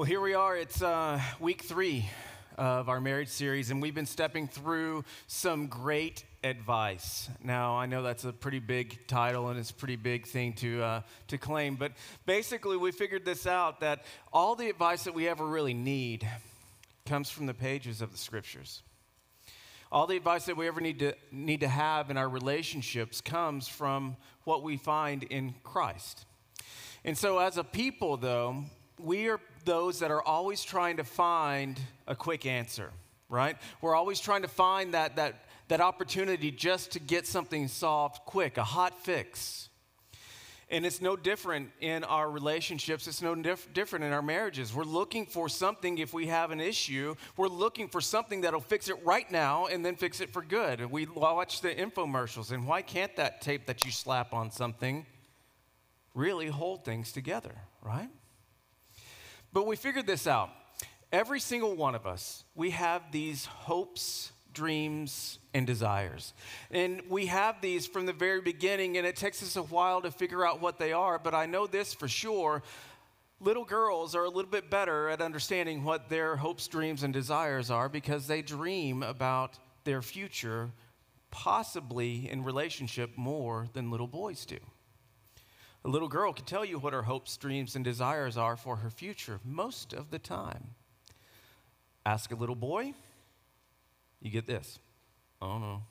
Well, 0.00 0.06
here 0.06 0.22
we 0.22 0.32
are. 0.32 0.56
It's 0.56 0.80
uh, 0.80 1.20
week 1.40 1.60
three 1.60 2.08
of 2.56 2.88
our 2.88 3.02
marriage 3.02 3.28
series, 3.28 3.70
and 3.70 3.82
we've 3.82 3.94
been 3.94 4.06
stepping 4.06 4.48
through 4.48 5.04
some 5.26 5.66
great 5.66 6.24
advice. 6.42 7.28
Now, 7.44 7.76
I 7.76 7.84
know 7.84 8.02
that's 8.02 8.24
a 8.24 8.32
pretty 8.32 8.60
big 8.60 9.06
title 9.06 9.50
and 9.50 9.58
it's 9.60 9.68
a 9.68 9.74
pretty 9.74 9.96
big 9.96 10.26
thing 10.26 10.54
to, 10.54 10.82
uh, 10.82 11.02
to 11.28 11.36
claim, 11.36 11.74
but 11.74 11.92
basically, 12.24 12.78
we 12.78 12.92
figured 12.92 13.26
this 13.26 13.46
out 13.46 13.80
that 13.80 14.04
all 14.32 14.54
the 14.54 14.70
advice 14.70 15.04
that 15.04 15.12
we 15.12 15.28
ever 15.28 15.46
really 15.46 15.74
need 15.74 16.26
comes 17.04 17.28
from 17.28 17.44
the 17.44 17.52
pages 17.52 18.00
of 18.00 18.10
the 18.10 18.16
scriptures. 18.16 18.82
All 19.92 20.06
the 20.06 20.16
advice 20.16 20.46
that 20.46 20.56
we 20.56 20.66
ever 20.66 20.80
need 20.80 21.00
to, 21.00 21.14
need 21.30 21.60
to 21.60 21.68
have 21.68 22.08
in 22.08 22.16
our 22.16 22.30
relationships 22.30 23.20
comes 23.20 23.68
from 23.68 24.16
what 24.44 24.62
we 24.62 24.78
find 24.78 25.24
in 25.24 25.56
Christ. 25.62 26.24
And 27.04 27.18
so, 27.18 27.38
as 27.38 27.58
a 27.58 27.64
people, 27.64 28.16
though, 28.16 28.64
we 29.04 29.28
are 29.28 29.40
those 29.64 30.00
that 30.00 30.10
are 30.10 30.22
always 30.22 30.62
trying 30.62 30.96
to 30.96 31.04
find 31.04 31.78
a 32.06 32.14
quick 32.14 32.46
answer, 32.46 32.90
right? 33.28 33.56
We're 33.80 33.94
always 33.94 34.20
trying 34.20 34.42
to 34.42 34.48
find 34.48 34.94
that, 34.94 35.16
that, 35.16 35.44
that 35.68 35.80
opportunity 35.80 36.50
just 36.50 36.92
to 36.92 37.00
get 37.00 37.26
something 37.26 37.68
solved 37.68 38.20
quick, 38.24 38.56
a 38.58 38.64
hot 38.64 38.98
fix. 39.00 39.68
And 40.72 40.86
it's 40.86 41.00
no 41.00 41.16
different 41.16 41.70
in 41.80 42.04
our 42.04 42.30
relationships. 42.30 43.08
It's 43.08 43.20
no 43.20 43.34
dif- 43.34 43.72
different 43.74 44.04
in 44.04 44.12
our 44.12 44.22
marriages. 44.22 44.72
We're 44.72 44.84
looking 44.84 45.26
for 45.26 45.48
something 45.48 45.98
if 45.98 46.14
we 46.14 46.26
have 46.26 46.52
an 46.52 46.60
issue. 46.60 47.16
We're 47.36 47.48
looking 47.48 47.88
for 47.88 48.00
something 48.00 48.42
that'll 48.42 48.60
fix 48.60 48.88
it 48.88 48.96
right 49.04 49.28
now 49.32 49.66
and 49.66 49.84
then 49.84 49.96
fix 49.96 50.20
it 50.20 50.32
for 50.32 50.42
good. 50.42 50.88
We 50.88 51.06
watch 51.06 51.60
the 51.60 51.70
infomercials. 51.70 52.52
And 52.52 52.68
why 52.68 52.82
can't 52.82 53.14
that 53.16 53.40
tape 53.40 53.66
that 53.66 53.84
you 53.84 53.90
slap 53.90 54.32
on 54.32 54.52
something 54.52 55.06
really 56.14 56.46
hold 56.46 56.84
things 56.84 57.10
together, 57.10 57.54
right? 57.82 58.08
But 59.52 59.66
we 59.66 59.76
figured 59.76 60.06
this 60.06 60.26
out. 60.26 60.50
Every 61.12 61.40
single 61.40 61.74
one 61.74 61.94
of 61.94 62.06
us, 62.06 62.44
we 62.54 62.70
have 62.70 63.10
these 63.10 63.44
hopes, 63.44 64.30
dreams, 64.52 65.38
and 65.52 65.66
desires. 65.66 66.34
And 66.70 67.02
we 67.08 67.26
have 67.26 67.60
these 67.60 67.86
from 67.86 68.06
the 68.06 68.12
very 68.12 68.40
beginning, 68.40 68.96
and 68.96 69.06
it 69.06 69.16
takes 69.16 69.42
us 69.42 69.56
a 69.56 69.62
while 69.62 70.02
to 70.02 70.12
figure 70.12 70.46
out 70.46 70.60
what 70.60 70.78
they 70.78 70.92
are. 70.92 71.18
But 71.18 71.34
I 71.34 71.46
know 71.46 71.66
this 71.66 71.92
for 71.92 72.06
sure 72.06 72.62
little 73.40 73.64
girls 73.64 74.14
are 74.14 74.24
a 74.24 74.28
little 74.28 74.50
bit 74.50 74.70
better 74.70 75.08
at 75.08 75.20
understanding 75.20 75.82
what 75.82 76.08
their 76.08 76.36
hopes, 76.36 76.68
dreams, 76.68 77.02
and 77.02 77.12
desires 77.12 77.70
are 77.70 77.88
because 77.88 78.26
they 78.26 78.42
dream 78.42 79.02
about 79.02 79.58
their 79.84 80.02
future, 80.02 80.70
possibly 81.30 82.30
in 82.30 82.44
relationship 82.44 83.16
more 83.16 83.66
than 83.72 83.90
little 83.90 84.06
boys 84.06 84.44
do. 84.44 84.58
A 85.84 85.88
little 85.88 86.08
girl 86.08 86.32
can 86.32 86.44
tell 86.44 86.64
you 86.64 86.78
what 86.78 86.92
her 86.92 87.02
hopes, 87.02 87.36
dreams, 87.36 87.74
and 87.74 87.84
desires 87.84 88.36
are 88.36 88.56
for 88.56 88.76
her 88.76 88.90
future 88.90 89.40
most 89.44 89.92
of 89.92 90.10
the 90.10 90.18
time. 90.18 90.74
Ask 92.04 92.32
a 92.32 92.34
little 92.34 92.54
boy, 92.54 92.92
you 94.20 94.30
get 94.30 94.46
this. 94.46 94.78
Oh 95.40 95.58
no. 95.58 95.82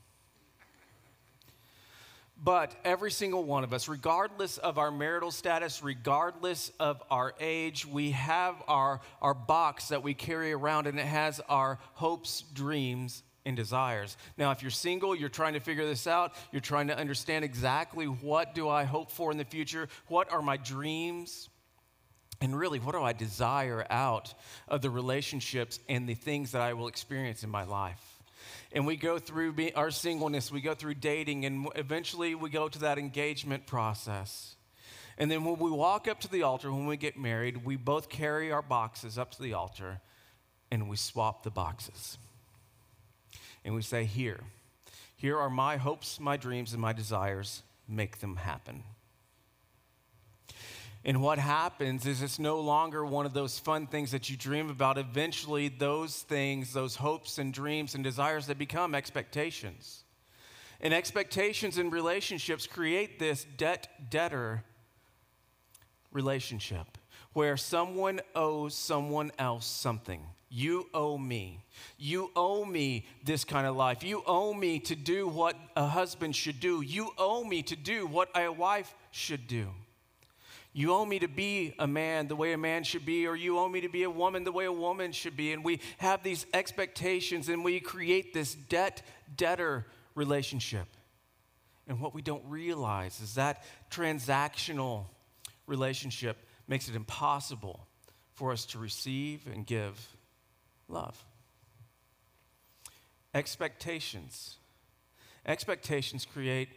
But 2.41 2.73
every 2.85 3.11
single 3.11 3.43
one 3.43 3.65
of 3.65 3.73
us, 3.73 3.89
regardless 3.89 4.57
of 4.59 4.77
our 4.77 4.91
marital 4.91 5.31
status, 5.31 5.83
regardless 5.83 6.71
of 6.79 7.03
our 7.11 7.33
age, 7.39 7.85
we 7.85 8.11
have 8.11 8.55
our, 8.67 9.01
our 9.21 9.33
box 9.33 9.89
that 9.89 10.03
we 10.03 10.13
carry 10.13 10.53
around 10.53 10.87
and 10.87 10.97
it 10.97 11.05
has 11.05 11.41
our 11.49 11.79
hopes, 11.95 12.45
dreams, 12.53 13.23
and 13.49 13.57
desires. 13.57 14.15
Now, 14.37 14.51
if 14.51 14.61
you're 14.61 14.71
single, 14.71 15.13
you're 15.13 15.27
trying 15.27 15.53
to 15.53 15.59
figure 15.59 15.85
this 15.85 16.07
out, 16.07 16.33
you're 16.53 16.61
trying 16.61 16.87
to 16.87 16.97
understand 16.97 17.43
exactly 17.43 18.05
what 18.05 18.55
do 18.55 18.69
I 18.69 18.85
hope 18.85 19.11
for 19.11 19.31
in 19.31 19.37
the 19.37 19.43
future? 19.43 19.89
What 20.07 20.31
are 20.31 20.41
my 20.41 20.55
dreams? 20.55 21.49
And 22.39 22.57
really, 22.57 22.79
what 22.79 22.93
do 22.93 23.03
I 23.03 23.11
desire 23.11 23.85
out 23.89 24.33
of 24.69 24.81
the 24.81 24.89
relationships 24.89 25.79
and 25.89 26.07
the 26.07 26.13
things 26.13 26.53
that 26.53 26.61
I 26.61 26.73
will 26.73 26.87
experience 26.87 27.43
in 27.43 27.49
my 27.49 27.65
life? 27.65 28.01
And 28.71 28.85
we 28.85 28.95
go 28.95 29.19
through 29.19 29.55
our 29.75 29.91
singleness, 29.91 30.51
we 30.51 30.61
go 30.61 30.73
through 30.73 30.93
dating, 30.95 31.45
and 31.45 31.67
eventually 31.75 32.35
we 32.35 32.49
go 32.49 32.69
to 32.69 32.79
that 32.79 32.97
engagement 32.97 33.65
process. 33.65 34.55
And 35.17 35.29
then 35.29 35.43
when 35.43 35.57
we 35.59 35.69
walk 35.69 36.07
up 36.07 36.21
to 36.21 36.31
the 36.31 36.43
altar, 36.43 36.71
when 36.71 36.85
we 36.85 36.95
get 36.95 37.17
married, 37.17 37.65
we 37.65 37.75
both 37.75 38.07
carry 38.07 38.53
our 38.53 38.61
boxes 38.61 39.17
up 39.17 39.31
to 39.31 39.41
the 39.41 39.53
altar 39.53 39.99
and 40.71 40.87
we 40.87 40.95
swap 40.95 41.43
the 41.43 41.49
boxes 41.49 42.17
and 43.63 43.75
we 43.75 43.81
say, 43.81 44.05
Here, 44.05 44.39
here 45.15 45.37
are 45.37 45.49
my 45.49 45.77
hopes, 45.77 46.19
my 46.19 46.37
dreams, 46.37 46.73
and 46.73 46.81
my 46.81 46.93
desires. 46.93 47.63
Make 47.87 48.19
them 48.19 48.37
happen. 48.37 48.83
And 51.05 51.21
what 51.21 51.39
happens 51.39 52.05
is 52.05 52.21
it's 52.21 52.39
no 52.39 52.59
longer 52.59 53.05
one 53.05 53.25
of 53.25 53.33
those 53.33 53.57
fun 53.57 53.87
things 53.87 54.11
that 54.11 54.29
you 54.29 54.35
dream 54.35 54.69
about. 54.69 54.97
Eventually, 54.97 55.69
those 55.69 56.21
things, 56.23 56.73
those 56.73 56.95
hopes 56.95 57.37
and 57.37 57.53
dreams 57.53 57.95
and 57.95 58.03
desires, 58.03 58.47
they 58.47 58.53
become 58.53 58.93
expectations. 58.93 60.03
And 60.81 60.93
expectations 60.93 61.77
in 61.77 61.89
relationships 61.89 62.67
create 62.67 63.19
this 63.19 63.45
debt 63.57 63.87
debtor 64.09 64.63
relationship 66.11 66.97
where 67.33 67.57
someone 67.57 68.19
owes 68.35 68.75
someone 68.75 69.31
else 69.37 69.65
something. 69.65 70.21
You 70.49 70.87
owe 70.93 71.17
me. 71.17 71.63
You 71.97 72.31
owe 72.35 72.65
me 72.65 73.05
this 73.23 73.43
kind 73.43 73.67
of 73.67 73.75
life. 73.75 74.03
You 74.03 74.23
owe 74.25 74.53
me 74.53 74.79
to 74.79 74.95
do 74.95 75.27
what 75.27 75.55
a 75.75 75.85
husband 75.85 76.35
should 76.35 76.59
do. 76.59 76.81
You 76.81 77.11
owe 77.17 77.43
me 77.43 77.61
to 77.63 77.75
do 77.75 78.07
what 78.07 78.29
a 78.35 78.49
wife 78.49 78.93
should 79.11 79.47
do. 79.47 79.67
You 80.73 80.93
owe 80.93 81.05
me 81.05 81.19
to 81.19 81.27
be 81.27 81.73
a 81.79 81.87
man 81.87 82.27
the 82.27 82.35
way 82.35 82.53
a 82.53 82.57
man 82.57 82.83
should 82.83 83.05
be, 83.05 83.27
or 83.27 83.35
you 83.35 83.59
owe 83.59 83.67
me 83.67 83.81
to 83.81 83.89
be 83.89 84.03
a 84.03 84.09
woman 84.09 84.43
the 84.43 84.51
way 84.51 84.65
a 84.65 84.71
woman 84.71 85.11
should 85.11 85.35
be. 85.35 85.51
And 85.51 85.63
we 85.63 85.81
have 85.97 86.23
these 86.23 86.45
expectations 86.53 87.49
and 87.49 87.63
we 87.63 87.79
create 87.79 88.33
this 88.33 88.53
debt 88.53 89.01
debtor 89.35 89.85
relationship. 90.15 90.87
And 91.87 91.99
what 91.99 92.13
we 92.13 92.21
don't 92.21 92.43
realize 92.45 93.19
is 93.19 93.35
that 93.35 93.63
transactional 93.89 95.05
relationship 95.65 96.37
makes 96.67 96.87
it 96.87 96.95
impossible 96.95 97.87
for 98.33 98.51
us 98.51 98.65
to 98.67 98.79
receive 98.79 99.47
and 99.47 99.65
give 99.65 99.99
love. 100.89 101.23
Expectations. 103.33 104.57
Expectations 105.45 106.25
create, 106.25 106.69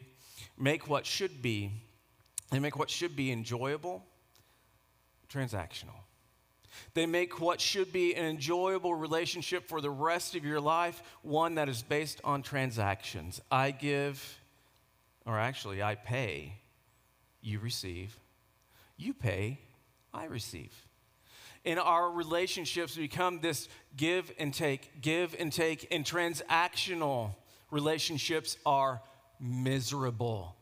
make 0.59 0.89
what 0.89 1.07
should 1.07 1.43
be, 1.43 1.73
they 2.51 2.59
make 2.59 2.79
what 2.79 2.91
should 2.91 3.17
be 3.17 3.33
enjoyable 3.33 4.05
transactional. 5.33 5.97
They 6.95 7.07
make 7.07 7.41
what 7.41 7.61
should 7.61 7.93
be 7.93 8.15
an 8.15 8.25
enjoyable 8.25 8.95
relationship 8.95 9.69
for 9.69 9.81
the 9.81 9.91
rest 9.91 10.35
of 10.35 10.45
your 10.45 10.61
life 10.61 11.03
one 11.23 11.57
that 11.57 11.69
is 11.69 11.83
based 11.83 12.21
on 12.25 12.43
transactions. 12.43 13.41
I 13.51 13.71
give, 13.71 14.39
or 15.27 15.39
actually, 15.39 15.83
I 15.83 15.95
pay, 15.95 16.55
you 17.41 17.59
receive. 17.59 18.17
You 18.97 19.15
pay, 19.15 19.59
I 20.15 20.25
receive 20.25 20.75
in 21.65 21.79
our 21.79 22.11
relationships 22.11 22.97
become 22.97 23.41
this 23.41 23.69
give 23.97 24.33
and 24.39 24.53
take, 24.53 25.01
give 25.01 25.35
and 25.39 25.53
take, 25.53 25.87
and 25.91 26.05
transactional 26.05 27.35
relationships 27.71 28.57
are 28.67 29.01
miserable. 29.41 30.57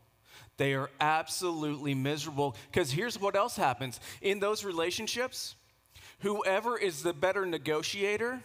They 0.57 0.73
are 0.75 0.89
absolutely 0.99 1.95
miserable 1.95 2.55
because 2.71 2.91
here's 2.91 3.19
what 3.19 3.35
else 3.35 3.55
happens 3.55 3.99
in 4.21 4.39
those 4.39 4.63
relationships 4.63 5.55
whoever 6.19 6.77
is 6.77 7.01
the 7.01 7.13
better 7.13 7.45
negotiator, 7.45 8.41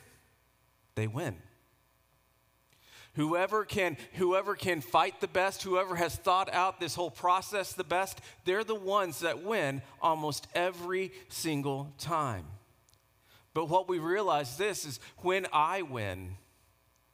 they 0.94 1.06
win. 1.06 1.36
Whoever 3.16 3.64
can, 3.64 3.96
whoever 4.14 4.54
can 4.54 4.82
fight 4.82 5.22
the 5.22 5.28
best, 5.28 5.62
whoever 5.62 5.96
has 5.96 6.14
thought 6.14 6.52
out 6.52 6.78
this 6.78 6.94
whole 6.94 7.10
process 7.10 7.72
the 7.72 7.82
best, 7.82 8.20
they're 8.44 8.62
the 8.62 8.74
ones 8.74 9.20
that 9.20 9.42
win 9.42 9.80
almost 10.02 10.46
every 10.54 11.12
single 11.28 11.94
time. 11.98 12.44
But 13.54 13.70
what 13.70 13.88
we 13.88 13.98
realize 13.98 14.58
this 14.58 14.84
is 14.84 15.00
when 15.18 15.46
I 15.50 15.80
win, 15.80 16.36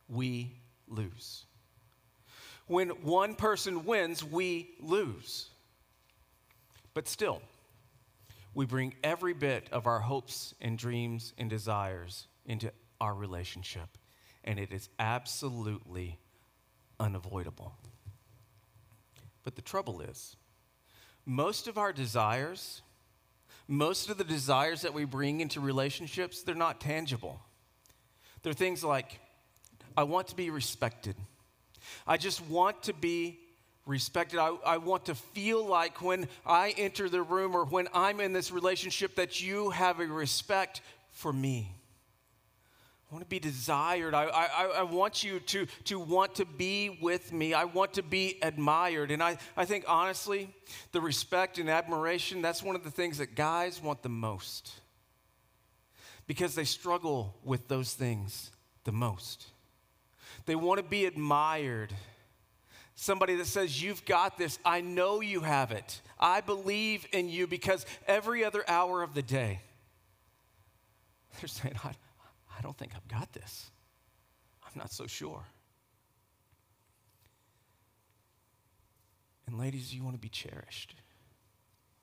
we 0.09 0.57
lose. 0.89 1.45
When 2.67 2.89
one 2.89 3.37
person 3.37 3.85
wins, 3.85 4.25
we 4.25 4.71
lose. 4.81 5.51
But 6.95 7.07
still, 7.07 7.41
we 8.55 8.67
bring 8.67 8.95
every 9.05 9.35
bit 9.35 9.69
of 9.71 9.87
our 9.87 10.01
hopes 10.01 10.53
and 10.61 10.77
dreams 10.77 11.33
and 11.39 11.49
desires 11.49 12.27
into 12.45 12.73
our 13.01 13.15
relationship 13.15 13.89
and 14.45 14.59
it 14.59 14.73
is 14.73 14.89
absolutely 14.99 16.19
unavoidable. 16.99 17.75
But 19.45 19.57
the 19.57 19.63
trouble 19.63 20.01
is, 20.01 20.37
most 21.27 21.69
of 21.69 21.79
our 21.79 21.93
desires, 21.93 22.83
most 23.69 24.11
of 24.11 24.19
the 24.19 24.25
desires 24.25 24.83
that 24.83 24.95
we 24.95 25.05
bring 25.05 25.41
into 25.41 25.61
relationships, 25.61 26.43
they're 26.43 26.55
not 26.55 26.81
tangible. 26.81 27.41
They're 28.43 28.53
things 28.53 28.83
like, 28.83 29.21
I 29.97 30.05
want 30.05 30.29
to 30.29 30.37
be 30.37 30.51
respected. 30.51 31.17
I 32.07 32.17
just 32.17 32.41
want 32.49 32.85
to 32.85 32.93
be 32.93 33.39
respected. 33.87 34.39
I, 34.39 34.55
I, 34.65 34.77
want 34.79 35.07
to 35.07 35.15
feel 35.15 35.65
like 35.65 36.03
when 36.03 36.29
I 36.47 36.75
enter 36.77 37.09
the 37.09 37.23
room 37.23 37.55
or 37.55 37.65
when 37.65 37.89
I'm 37.93 38.21
in 38.21 38.33
this 38.33 38.53
relationship 38.53 39.17
that 39.17 39.41
you 39.43 39.71
have 39.71 40.01
a 40.01 40.07
respect 40.07 40.81
for 41.11 41.33
me. 41.33 41.75
I 43.13 43.15
want 43.15 43.27
to 43.27 43.29
be 43.29 43.41
desired. 43.41 44.15
I, 44.15 44.25
I, 44.25 44.65
I 44.79 44.83
want 44.85 45.23
you 45.23 45.39
to, 45.39 45.67
to 45.85 46.01
want 46.01 46.37
to 46.37 46.47
be 46.47 46.99
with 47.03 47.31
me. 47.31 47.53
I 47.53 47.65
want 47.65 47.93
to 47.95 48.03
be 48.03 48.39
admired. 48.41 49.11
And 49.11 49.23
I, 49.23 49.37
I 49.55 49.67
think, 49.67 49.85
honestly, 49.87 50.49
the 50.93 51.01
respect 51.03 51.59
and 51.59 51.69
admiration, 51.69 52.41
that's 52.41 52.63
one 52.63 52.75
of 52.75 52.85
the 52.85 52.91
things 52.91 53.19
that 53.19 53.35
guys 53.35 53.83
want 53.83 54.03
the 54.03 54.09
most 54.09 54.73
because 56.27 56.55
they 56.55 56.65
struggle 56.65 57.35
with 57.45 57.69
those 57.69 57.93
things 57.93 58.51
the 58.85 58.93
most. 58.93 59.47
They 60.47 60.55
want 60.55 60.79
to 60.79 60.83
be 60.83 61.05
admired. 61.05 61.93
Somebody 62.95 63.35
that 63.37 63.47
says, 63.47 63.83
You've 63.83 64.07
got 64.07 64.39
this. 64.39 64.59
I 64.65 64.81
know 64.81 65.21
you 65.21 65.41
have 65.41 65.71
it. 65.71 66.01
I 66.19 66.41
believe 66.41 67.07
in 67.13 67.29
you 67.29 67.47
because 67.47 67.85
every 68.07 68.43
other 68.43 68.65
hour 68.67 69.03
of 69.03 69.13
the 69.13 69.23
day, 69.23 69.61
they're 71.41 71.49
saying, 71.49 71.75
I, 71.85 71.93
I 72.57 72.63
don't 72.63 72.77
think 72.77 72.93
I've 72.95 73.09
got 73.09 73.33
this. 73.33 73.71
I'm 74.65 74.79
not 74.79 74.93
so 74.93 75.07
sure. 75.07 75.45
And 79.47 79.59
ladies, 79.59 79.95
you 79.95 80.03
want 80.03 80.15
to 80.15 80.21
be 80.21 80.29
cherished. 80.29 80.95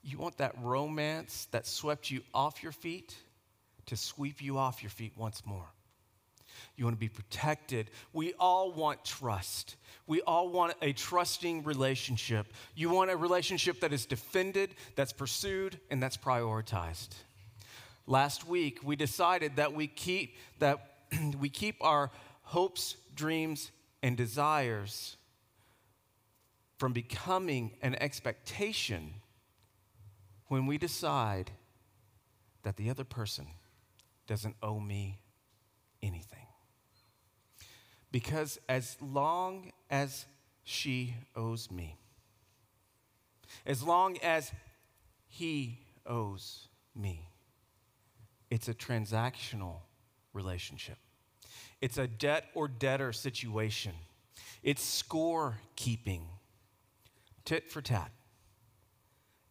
You 0.04 0.18
want 0.18 0.38
that 0.38 0.56
romance 0.62 1.48
that 1.52 1.66
swept 1.66 2.12
you 2.12 2.22
off 2.34 2.64
your 2.64 2.72
feet 2.72 3.16
to 3.88 3.98
sweep 3.98 4.42
you 4.42 4.58
off 4.58 4.84
your 4.84 4.92
feet 4.92 5.14
once 5.16 5.42
more. 5.46 5.68
You 6.76 6.86
want 6.86 6.96
to 6.96 7.00
be 7.00 7.10
protected. 7.10 7.90
We 8.14 8.34
all 8.40 8.72
want 8.72 9.04
trust. 9.04 9.76
We 10.08 10.22
all 10.22 10.50
want 10.50 10.74
a 10.82 10.94
trusting 10.94 11.64
relationship. 11.64 12.54
You 12.76 12.90
want 12.90 13.12
a 13.12 13.18
relationship 13.18 13.82
that 13.82 13.94
is 13.94 14.06
defended, 14.06 14.76
that's 14.96 15.14
pursued, 15.14 15.80
and 15.90 16.02
that's 16.02 16.18
prioritized. 16.18 17.10
Last 18.10 18.48
week, 18.48 18.80
we 18.84 18.96
decided 18.96 19.58
that 19.58 19.74
we 19.74 19.86
keep, 19.86 20.36
that 20.58 20.80
we 21.40 21.48
keep 21.48 21.76
our 21.80 22.10
hopes, 22.42 22.96
dreams, 23.14 23.70
and 24.02 24.18
desires 24.18 25.16
from 26.80 26.92
becoming 26.92 27.74
an 27.84 27.94
expectation 28.02 29.14
when 30.48 30.66
we 30.66 30.80
decide 30.80 31.52
that 32.64 32.78
the 32.78 32.90
other 32.90 33.04
person 33.04 33.46
doesn't 34.26 34.56
owe 34.64 34.80
me 34.80 35.20
anything. 36.02 36.48
Because 38.12 38.58
as 38.68 38.98
long 39.00 39.72
as 39.92 40.26
she 40.64 41.14
owes 41.36 41.70
me, 41.70 42.00
as 43.68 43.84
long 43.84 44.18
as 44.24 44.52
he 45.28 45.78
owes 46.08 46.70
me, 46.96 47.29
it's 48.50 48.68
a 48.68 48.74
transactional 48.74 49.78
relationship. 50.34 50.98
It's 51.82 51.98
a 51.98 52.08
debt 52.08 52.46
or 52.54 52.68
debtor 52.68 53.14
situation. 53.14 53.94
It's 54.64 54.84
score 54.84 55.58
keeping, 55.76 56.28
tit 57.46 57.70
for 57.70 57.82
tat. 57.82 58.12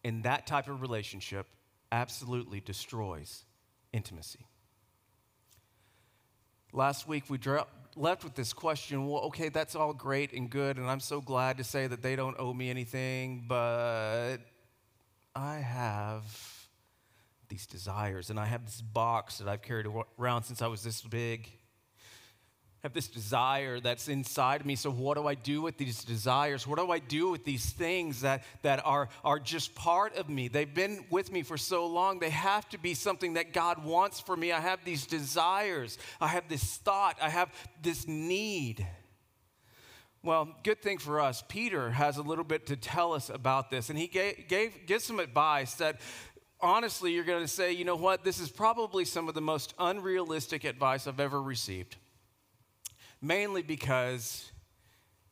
And 0.05 0.23
that 0.25 0.47
type 0.47 0.69
of 0.69 0.81
relationship 0.81 1.47
absolutely 1.91 2.61
destroys 2.61 3.45
intimacy. 3.93 4.47
Last 6.73 7.09
week, 7.09 7.25
we 7.29 7.39
dro- 7.39 7.67
left 7.97 8.25
with 8.25 8.35
this 8.35 8.53
question 8.53 9.09
well, 9.09 9.23
okay, 9.25 9.49
that's 9.49 9.75
all 9.75 9.95
great 9.95 10.33
and 10.33 10.51
good, 10.51 10.77
and 10.77 10.87
I'm 10.89 11.01
so 11.01 11.21
glad 11.21 11.57
to 11.59 11.65
say 11.65 11.87
that 11.87 12.03
they 12.03 12.15
don't 12.15 12.37
owe 12.39 12.53
me 12.53 12.69
anything, 12.69 13.45
but 13.49 14.39
I 15.35 15.57
have 15.57 16.58
these 17.49 17.67
desires. 17.67 18.31
And 18.31 18.39
I 18.39 18.47
have 18.47 18.65
this 18.65 18.81
box 18.81 19.39
that 19.39 19.49
I've 19.49 19.63
carried 19.63 19.87
around 20.19 20.45
since 20.45 20.63
I 20.63 20.67
was 20.67 20.83
this 20.83 21.03
big. 21.03 21.49
I 22.79 22.87
have 22.87 22.95
this 22.95 23.09
desire 23.09 23.81
that's 23.81 24.07
inside 24.07 24.65
me. 24.65 24.77
So, 24.77 24.89
what 24.89 25.17
do 25.17 25.27
I 25.27 25.35
do 25.35 25.63
with 25.63 25.79
these 25.79 26.05
desires? 26.05 26.65
What 26.65 26.79
do 26.79 26.93
I 26.93 27.01
do 27.01 27.29
with 27.29 27.45
these 27.45 27.71
things 27.71 28.21
that, 28.21 28.45
that 28.63 28.87
are, 28.87 29.09
are 29.25 29.41
just 29.41 29.75
part 29.75 30.17
of 30.17 30.29
me? 30.29 30.47
They've 30.47 30.73
been 30.73 31.05
with 31.11 31.33
me 31.33 31.43
for 31.43 31.57
so 31.57 31.89
long. 31.89 32.21
They 32.21 32.31
have 32.31 32.69
to 32.69 32.79
be 32.79 32.95
something 32.95 33.35
that 33.35 33.53
God 33.53 33.85
wants 33.85 34.21
for 34.21 34.37
me. 34.37 34.53
I 34.53 34.61
have 34.61 34.85
these 34.85 35.07
desires. 35.07 35.99
I 36.21 36.29
have 36.29 36.49
this 36.49 36.77
thought. 36.77 37.17
I 37.21 37.31
have 37.31 37.53
this 37.83 38.07
need. 38.07 38.87
Well, 40.25 40.49
good 40.65 40.83
thing 40.83 40.99
for 40.99 41.21
us, 41.21 41.45
Peter 41.49 41.91
has 41.91 42.17
a 42.17 42.23
little 42.23 42.45
bit 42.45 42.67
to 42.67 42.77
tell 42.77 43.13
us 43.13 43.31
about 43.31 43.71
this. 43.71 43.89
And 43.89 43.97
he 43.97 44.09
gave, 44.09 44.49
gave 44.49 44.87
gives 44.87 45.05
some 45.05 45.21
advice 45.21 45.75
that 45.75 46.01
honestly, 46.61 47.13
you're 47.13 47.25
going 47.25 47.43
to 47.43 47.49
say, 47.49 47.73
you 47.73 47.85
know 47.85 47.97
what, 47.97 48.25
this 48.25 48.41
is 48.41 48.51
probably 48.51 49.05
some 49.05 49.29
of 49.29 49.35
the 49.35 49.41
most 49.41 49.75
unrealistic 49.79 50.65
advice 50.65 51.07
I've 51.07 51.21
ever 51.21 51.41
received. 51.41 51.97
Mainly 53.21 53.63
because 53.63 54.51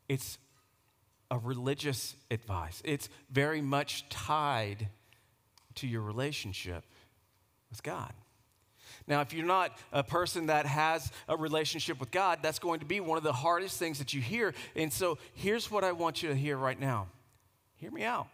it's 0.09 0.39
a 1.31 1.39
religious 1.39 2.15
advice, 2.31 2.83
it's 2.85 3.09
very 3.31 3.61
much 3.61 4.09
tied 4.09 4.89
to 5.77 5.87
your 5.87 6.03
relationship 6.03 6.85
with 7.71 7.83
God. 7.83 8.13
Now, 9.07 9.21
if 9.21 9.33
you're 9.33 9.47
not 9.47 9.77
a 9.93 10.03
person 10.03 10.47
that 10.47 10.67
has 10.67 11.13
a 11.29 11.37
relationship 11.37 12.01
with 12.01 12.11
God, 12.11 12.41
that's 12.43 12.59
going 12.59 12.81
to 12.81 12.87
be 12.87 13.01
one 13.01 13.19
of 13.19 13.25
the 13.25 13.33
hardest 13.33 13.79
things 13.79 13.99
that 13.99 14.15
you 14.15 14.21
hear. 14.21 14.55
And 14.75 14.93
so 14.93 15.19
here's 15.35 15.71
what 15.71 15.85
I 15.85 15.93
want 15.93 16.23
you 16.23 16.29
to 16.29 16.35
hear 16.35 16.57
right 16.57 16.79
now 16.79 17.09
hear 17.77 17.91
me 17.91 18.05
out. 18.05 18.29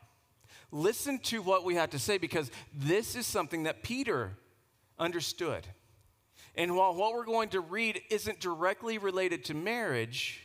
Listen 0.73 1.19
to 1.19 1.43
what 1.43 1.65
we 1.65 1.75
have 1.75 1.91
to 1.91 1.99
say 1.99 2.17
because 2.17 2.51
this 2.75 3.15
is 3.15 3.27
something 3.27 3.65
that 3.65 3.83
Peter 3.83 4.33
understood. 4.99 5.67
And 6.55 6.75
while 6.75 6.95
what 6.95 7.13
we're 7.13 7.27
going 7.27 7.51
to 7.51 7.61
read 7.61 8.01
isn't 8.11 8.41
directly 8.41 8.97
related 8.97 9.45
to 9.47 9.55
marriage, 9.55 10.43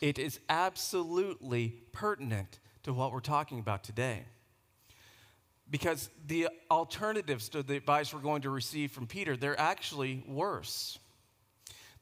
it 0.00 0.18
is 0.18 0.40
absolutely 0.48 1.68
pertinent 1.92 2.58
to 2.82 2.92
what 2.92 3.12
we're 3.12 3.20
talking 3.20 3.60
about 3.60 3.84
today. 3.84 4.24
Because 5.70 6.10
the 6.26 6.48
alternatives 6.70 7.48
to 7.50 7.62
the 7.62 7.76
advice 7.76 8.12
we're 8.12 8.20
going 8.20 8.42
to 8.42 8.50
receive 8.50 8.90
from 8.90 9.06
Peter, 9.06 9.36
they're 9.36 9.58
actually 9.58 10.22
worse. 10.28 10.98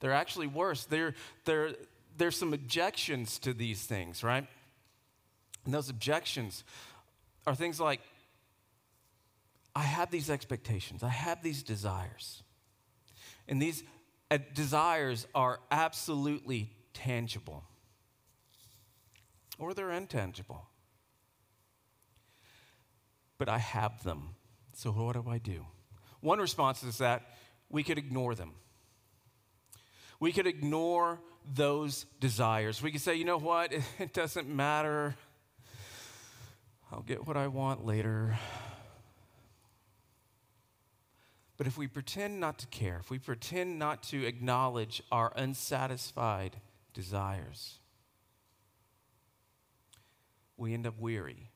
They're 0.01 0.13
actually 0.13 0.49
worse. 0.49 0.85
There, 0.85 1.15
there, 1.45 1.73
there's 2.17 2.37
some 2.37 2.55
objections 2.55 3.39
to 3.41 3.53
these 3.55 3.85
things, 3.85 4.25
right? 4.25 4.47
And 5.65 5.73
those 5.73 5.89
objections 5.89 6.65
are 7.47 7.55
things 7.55 7.81
like 7.81 8.01
I 9.75 9.83
have 9.83 10.11
these 10.11 10.29
expectations, 10.31 11.03
I 11.03 11.09
have 11.09 11.43
these 11.43 11.63
desires. 11.63 12.43
And 13.49 13.61
these 13.61 13.83
uh, 14.31 14.39
desires 14.55 15.27
are 15.35 15.59
absolutely 15.71 16.71
tangible, 16.95 17.65
or 19.59 19.75
they're 19.75 19.91
intangible. 19.91 20.67
But 23.39 23.49
I 23.49 23.59
have 23.59 24.05
them. 24.05 24.37
So 24.75 24.93
what 24.93 25.15
do 25.15 25.25
I 25.29 25.39
do? 25.39 25.67
One 26.21 26.39
response 26.39 26.83
is 26.85 26.99
that 26.99 27.23
we 27.69 27.83
could 27.83 27.99
ignore 27.99 28.35
them. 28.35 28.53
We 30.21 30.33
could 30.33 30.47
ignore 30.47 31.19
those 31.53 32.07
desires. 32.21 32.81
We 32.81 32.93
could 32.93 33.01
say, 33.01 33.17
you 33.17 33.25
know 33.25 33.39
what, 33.39 33.73
it 33.99 34.13
doesn't 34.13 34.49
matter. 34.49 35.17
I'll 36.93 37.01
get 37.01 37.27
what 37.27 37.39
I 37.39 37.47
want 37.47 37.87
later. 37.87 38.39
But 41.57 41.67
if 41.67 41.79
we 41.79 41.87
pretend 41.87 42.39
not 42.39 42.59
to 42.59 42.67
care, 42.67 42.99
if 43.01 43.11
we 43.11 43.19
pretend 43.19 43.79
not 43.79 44.03
to 44.05 44.27
acknowledge 44.27 45.03
our 45.11 45.33
unsatisfied 45.35 46.57
desires, 46.93 47.79
we 50.59 50.75
end 50.75 50.87
up 50.87 50.99
weary. 51.01 51.51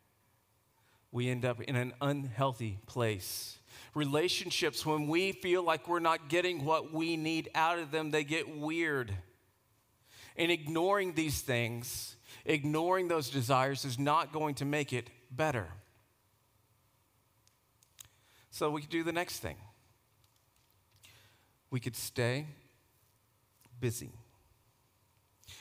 We 1.12 1.28
end 1.28 1.44
up 1.44 1.60
in 1.60 1.76
an 1.76 1.92
unhealthy 2.00 2.78
place. 2.86 3.58
Relationships, 3.94 4.86
when 4.86 5.06
we 5.06 5.32
feel 5.32 5.62
like 5.62 5.86
we're 5.86 5.98
not 5.98 6.30
getting 6.30 6.64
what 6.64 6.94
we 6.94 7.16
need 7.18 7.50
out 7.54 7.78
of 7.78 7.90
them, 7.90 8.10
they 8.10 8.24
get 8.24 8.56
weird. 8.56 9.12
And 10.36 10.50
ignoring 10.50 11.12
these 11.12 11.42
things, 11.42 12.16
ignoring 12.46 13.08
those 13.08 13.28
desires, 13.28 13.84
is 13.84 13.98
not 13.98 14.32
going 14.32 14.54
to 14.56 14.64
make 14.64 14.92
it 14.94 15.10
better. 15.30 15.68
So 18.50 18.70
we 18.70 18.80
could 18.80 18.90
do 18.90 19.02
the 19.02 19.12
next 19.12 19.40
thing. 19.40 19.56
We 21.70 21.80
could 21.80 21.96
stay 21.96 22.46
busy. 23.80 24.12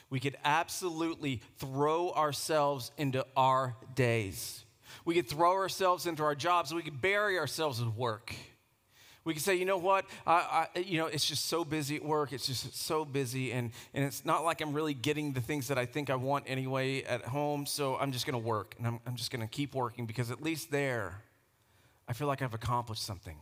We 0.09 0.19
could 0.19 0.37
absolutely 0.45 1.41
throw 1.57 2.11
ourselves 2.11 2.91
into 2.97 3.25
our 3.35 3.75
days. 3.95 4.63
We 5.03 5.15
could 5.15 5.27
throw 5.27 5.53
ourselves 5.53 6.05
into 6.05 6.23
our 6.23 6.35
jobs. 6.35 6.73
We 6.73 6.83
could 6.83 7.01
bury 7.01 7.37
ourselves 7.37 7.79
in 7.79 7.95
work. 7.95 8.33
We 9.25 9.33
can 9.33 9.41
say, 9.41 9.55
you 9.55 9.65
know 9.65 9.77
what, 9.77 10.05
I, 10.27 10.67
I, 10.75 10.79
you 10.79 10.99
know, 10.99 11.07
it's 11.07 11.25
just 11.25 11.45
so 11.45 11.65
busy 11.65 11.95
at 11.95 12.05
work. 12.05 12.31
It's 12.31 12.45
just 12.45 12.77
so 12.77 13.03
busy, 13.03 13.51
and, 13.51 13.71
and 13.95 14.05
it's 14.05 14.23
not 14.23 14.45
like 14.45 14.61
I'm 14.61 14.71
really 14.71 14.93
getting 14.93 15.33
the 15.33 15.41
things 15.41 15.67
that 15.69 15.79
I 15.79 15.87
think 15.87 16.11
I 16.11 16.15
want 16.15 16.45
anyway 16.47 17.01
at 17.01 17.25
home. 17.25 17.65
So 17.65 17.97
I'm 17.97 18.11
just 18.11 18.27
going 18.27 18.39
to 18.39 18.47
work, 18.47 18.75
and 18.77 18.85
I'm, 18.85 18.99
I'm 19.07 19.15
just 19.15 19.31
going 19.31 19.41
to 19.41 19.47
keep 19.47 19.73
working 19.73 20.05
because 20.05 20.29
at 20.29 20.43
least 20.43 20.69
there, 20.69 21.23
I 22.07 22.13
feel 22.13 22.27
like 22.27 22.43
I've 22.43 22.53
accomplished 22.53 23.01
something. 23.01 23.37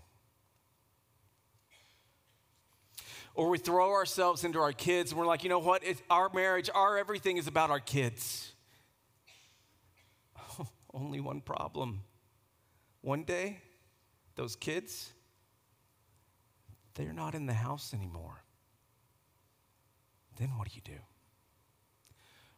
Or 3.35 3.49
we 3.49 3.57
throw 3.57 3.91
ourselves 3.91 4.45
into 4.45 4.59
our 4.59 4.71
kids 4.71 5.11
and 5.11 5.19
we're 5.19 5.25
like, 5.25 5.43
you 5.43 5.49
know 5.49 5.59
what? 5.59 5.83
It's 5.83 6.01
our 6.09 6.29
marriage, 6.33 6.69
our 6.73 6.97
everything 6.97 7.37
is 7.37 7.47
about 7.47 7.71
our 7.71 7.79
kids. 7.79 8.51
only 10.93 11.19
one 11.19 11.41
problem. 11.41 12.01
One 13.01 13.23
day, 13.23 13.59
those 14.35 14.55
kids, 14.55 15.11
they're 16.95 17.13
not 17.13 17.35
in 17.35 17.45
the 17.45 17.53
house 17.53 17.93
anymore. 17.93 18.43
Then 20.37 20.49
what 20.57 20.69
do 20.69 20.75
you 20.75 20.81
do? 20.83 21.01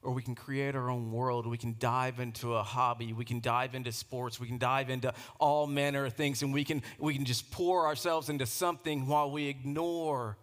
or 0.05 0.13
we 0.13 0.21
can 0.21 0.35
create 0.35 0.75
our 0.75 0.89
own 0.89 1.11
world. 1.11 1.47
We 1.47 1.57
can 1.57 1.75
dive 1.79 2.19
into 2.19 2.53
a 2.55 2.63
hobby. 2.63 3.11
We 3.11 3.25
can 3.25 3.39
dive 3.39 3.73
into 3.73 3.91
sports. 3.91 4.39
We 4.39 4.47
can 4.47 4.59
dive 4.59 4.89
into 4.89 5.11
all 5.39 5.65
manner 5.65 6.05
of 6.05 6.13
things, 6.13 6.43
and 6.43 6.53
we 6.53 6.63
can, 6.63 6.83
we 6.99 7.15
can 7.15 7.25
just 7.25 7.49
pour 7.51 7.87
ourselves 7.87 8.29
into 8.29 8.45
something 8.45 9.07
while 9.07 9.31
we 9.31 9.47
ignore 9.47 10.37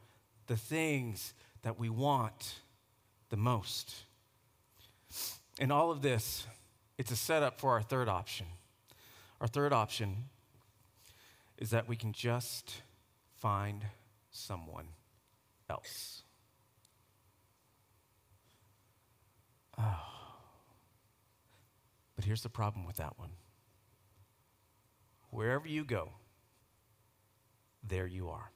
the 0.48 0.56
things 0.56 1.32
that 1.62 1.78
we 1.78 1.88
want 1.88 2.56
the 3.30 3.36
most. 3.36 3.94
And 5.60 5.72
all 5.72 5.92
of 5.92 6.02
this, 6.02 6.44
it's 6.98 7.12
a 7.12 7.16
setup 7.16 7.60
for 7.60 7.70
our 7.70 7.82
third 7.82 8.08
option. 8.08 8.46
Our 9.40 9.46
third 9.46 9.72
option 9.72 10.24
is 11.56 11.70
that 11.70 11.88
we 11.88 11.94
can 11.94 12.12
just 12.12 12.82
find 13.42 13.84
someone 14.30 14.86
else. 15.68 16.22
Oh. 19.76 19.98
But 22.14 22.24
here's 22.24 22.42
the 22.42 22.48
problem 22.48 22.86
with 22.86 22.96
that 22.96 23.18
one 23.18 23.30
wherever 25.30 25.66
you 25.66 25.84
go, 25.84 26.12
there 27.82 28.06
you 28.06 28.28
are. 28.28 28.52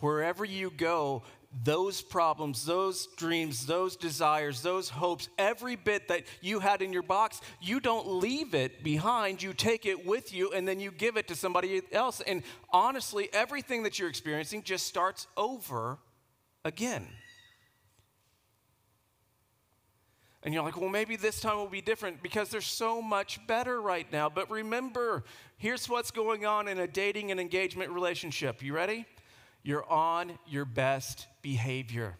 Wherever 0.00 0.44
you 0.44 0.70
go, 0.70 1.22
those 1.64 2.02
problems, 2.02 2.66
those 2.66 3.06
dreams, 3.16 3.66
those 3.66 3.96
desires, 3.96 4.62
those 4.62 4.88
hopes, 4.88 5.28
every 5.38 5.76
bit 5.76 6.08
that 6.08 6.24
you 6.40 6.60
had 6.60 6.82
in 6.82 6.92
your 6.92 7.02
box, 7.02 7.40
you 7.60 7.80
don't 7.80 8.06
leave 8.06 8.54
it 8.54 8.82
behind. 8.82 9.42
You 9.42 9.52
take 9.52 9.86
it 9.86 10.04
with 10.04 10.34
you 10.34 10.52
and 10.52 10.68
then 10.68 10.80
you 10.80 10.90
give 10.90 11.16
it 11.16 11.28
to 11.28 11.34
somebody 11.34 11.80
else. 11.92 12.20
And 12.20 12.42
honestly, 12.70 13.28
everything 13.32 13.84
that 13.84 13.98
you're 13.98 14.08
experiencing 14.08 14.62
just 14.62 14.86
starts 14.86 15.26
over 15.36 15.98
again. 16.64 17.06
And 20.42 20.54
you're 20.54 20.62
like, 20.62 20.80
well, 20.80 20.90
maybe 20.90 21.16
this 21.16 21.40
time 21.40 21.56
will 21.56 21.66
be 21.66 21.80
different 21.80 22.22
because 22.22 22.50
there's 22.50 22.66
so 22.66 23.02
much 23.02 23.44
better 23.48 23.80
right 23.80 24.10
now. 24.12 24.28
But 24.28 24.48
remember, 24.48 25.24
here's 25.56 25.88
what's 25.88 26.12
going 26.12 26.46
on 26.46 26.68
in 26.68 26.78
a 26.78 26.86
dating 26.86 27.32
and 27.32 27.40
engagement 27.40 27.90
relationship. 27.90 28.62
You 28.62 28.74
ready? 28.74 29.06
You're 29.66 29.84
on 29.90 30.38
your 30.46 30.64
best 30.64 31.26
behavior. 31.42 32.16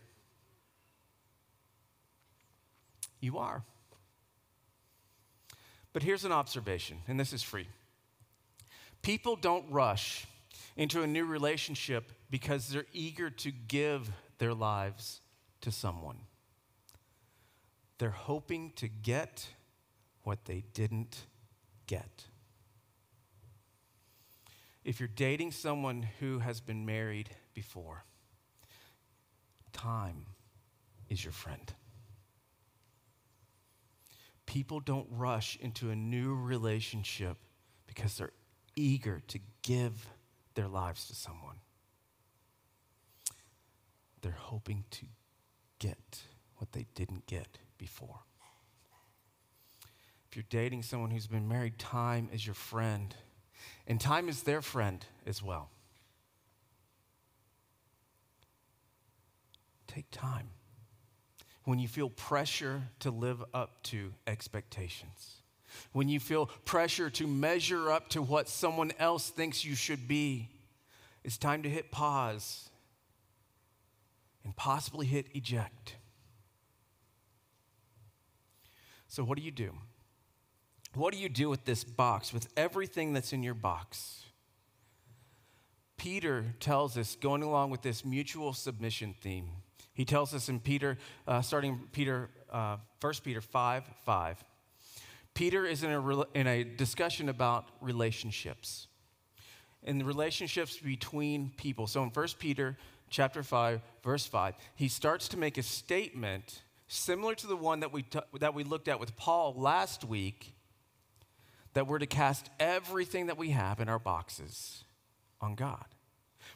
You 3.21 3.38
are. 3.38 3.62
But 5.93 6.03
here's 6.03 6.25
an 6.25 6.33
observation, 6.33 7.03
and 7.07 7.21
this 7.21 7.33
is 7.33 7.45
free. 7.45 7.69
People 9.00 9.37
don't 9.37 9.65
rush 9.71 10.26
into 10.76 11.05
a 11.05 11.07
new 11.07 11.25
relationship 11.25 12.11
because 12.31 12.67
they're 12.67 12.85
eager 12.93 13.31
to 13.31 13.53
give 13.53 14.11
their 14.38 14.53
lives 14.53 15.21
to 15.61 15.71
someone. 15.71 16.19
They're 17.99 18.11
hoping 18.11 18.73
to 18.75 18.88
get 18.88 19.47
what 20.25 20.47
they 20.47 20.65
didn't 20.75 21.26
get. 21.87 22.25
If 24.87 25.00
you're 25.00 25.09
dating 25.09 25.50
someone 25.50 26.07
who 26.21 26.38
has 26.38 26.61
been 26.61 26.87
married 26.87 27.31
before, 27.55 28.05
time 29.73 30.26
is 31.09 31.25
your 31.25 31.33
friend. 31.33 31.75
People 34.47 34.78
don't 34.78 35.09
rush 35.11 35.59
into 35.61 35.90
a 35.90 35.97
new 35.97 36.37
relationship 36.37 37.37
because 37.88 38.16
they're 38.16 38.31
eager 38.76 39.21
to 39.26 39.40
give 39.62 40.07
their 40.55 40.69
lives 40.69 41.09
to 41.09 41.16
someone. 41.16 41.57
They're 44.23 44.38
hoping 44.38 44.85
to 44.93 45.07
get 45.81 46.21
what 46.59 46.71
they 46.71 46.87
didn't 46.95 47.26
get 47.26 47.59
before. 47.76 48.21
If 50.31 50.37
you're 50.37 50.45
dating 50.49 50.85
someone 50.85 51.11
who's 51.11 51.26
been 51.26 51.49
married, 51.49 51.76
time 51.76 52.28
is 52.33 52.47
your 52.47 52.55
friend, 52.55 53.12
and 53.87 54.00
time 54.00 54.28
is 54.28 54.42
their 54.42 54.62
friend 54.62 55.04
as 55.26 55.42
well. 55.42 55.70
Take 59.87 60.11
time. 60.11 60.50
When 61.64 61.78
you 61.78 61.88
feel 61.88 62.11
pressure 62.11 62.82
to 63.00 63.11
live 63.11 63.42
up 63.52 63.82
to 63.85 64.12
expectations, 64.26 65.42
when 65.92 66.08
you 66.08 66.20
feel 66.20 66.46
pressure 66.64 67.11
to 67.11 67.26
measure 67.26 67.90
up 67.90 68.08
to 68.11 68.23
what 68.23 68.49
someone 68.49 68.92
else 68.99 69.30
thinks 69.30 69.64
you 69.64 69.75
should 69.75 70.06
be, 70.06 70.49
it's 71.25 71.37
time 71.37 71.62
to 71.64 71.68
hit 71.68 71.90
pause 71.90 72.70
and 74.44 74.54
possibly 74.54 75.06
hit 75.06 75.26
eject. 75.35 75.96
So, 79.08 79.25
what 79.25 79.37
do 79.37 79.42
you 79.42 79.50
do? 79.50 79.73
What 80.97 81.12
do 81.12 81.21
you 81.21 81.29
do 81.29 81.50
with 81.50 81.67
this 81.67 81.85
box, 81.85 82.33
with 82.33 82.49
everything 82.57 83.12
that's 83.12 83.35
in 83.35 83.43
your 83.43 83.55
box? 83.55 84.25
Peter 85.99 86.55
tells 86.59 86.97
us, 86.97 87.17
going 87.17 87.43
along 87.43 87.71
with 87.71 87.83
this 87.83 88.03
mutual 88.03 88.55
submission 88.55 89.15
theme, 89.21 89.50
he 89.93 90.07
tells 90.07 90.33
us 90.33 90.49
in 90.49 90.59
Peter, 90.59 90.97
uh, 91.29 91.43
starting 91.43 91.81
Peter, 91.93 92.31
uh, 92.50 92.79
1 93.00 93.12
Peter 93.23 93.43
5 93.43 93.85
5. 94.05 94.45
Peter 95.35 95.67
is 95.67 95.83
in 95.83 95.91
a, 95.91 96.23
in 96.33 96.47
a 96.47 96.65
discussion 96.65 97.29
about 97.29 97.69
relationships 97.83 98.87
and 99.85 100.00
the 100.00 100.05
relationships 100.05 100.79
between 100.79 101.53
people. 101.59 101.87
So 101.87 102.03
in 102.03 102.09
1 102.09 102.29
Peter 102.38 102.76
chapter 103.11 103.43
5, 103.43 103.83
verse 104.03 104.25
5, 104.25 104.55
he 104.75 104.88
starts 104.88 105.29
to 105.29 105.37
make 105.37 105.59
a 105.59 105.62
statement 105.62 106.62
similar 106.88 107.35
to 107.35 107.47
the 107.47 107.57
one 107.57 107.81
that 107.81 107.93
we, 107.93 108.03
t- 108.03 108.19
that 108.41 108.55
we 108.55 108.65
looked 108.65 108.88
at 108.88 108.99
with 108.99 109.15
Paul 109.17 109.55
last 109.57 110.05
week, 110.05 110.55
that 111.76 111.87
we're 111.87 111.99
to 111.99 112.06
cast 112.06 112.49
everything 112.59 113.26
that 113.26 113.37
we 113.37 113.50
have 113.50 113.80
in 113.80 113.88
our 113.88 113.99
boxes 113.99 114.85
on 115.40 115.54
God. 115.54 115.85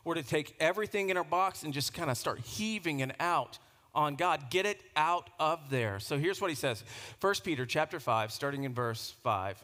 We're 0.05 0.15
to 0.15 0.23
take 0.23 0.57
everything 0.59 1.11
in 1.11 1.17
our 1.17 1.25
box 1.25 1.63
and 1.63 1.75
just 1.75 1.93
kind 1.93 2.11
of 2.11 2.17
start 2.17 2.41
heaving 2.41 3.01
it 3.01 3.15
out 3.21 3.59
on 3.95 4.17
God. 4.17 4.51
Get 4.51 4.65
it 4.67 4.81
out 4.97 5.29
of 5.39 5.71
there. 5.71 6.01
So 6.01 6.19
here's 6.19 6.41
what 6.41 6.49
he 6.49 6.57
says. 6.57 6.85
1 7.21 7.35
Peter 7.45 7.67
chapter 7.67 8.01
5, 8.01 8.33
starting 8.33 8.65
in 8.65 8.73
verse 8.73 9.15
5. 9.23 9.63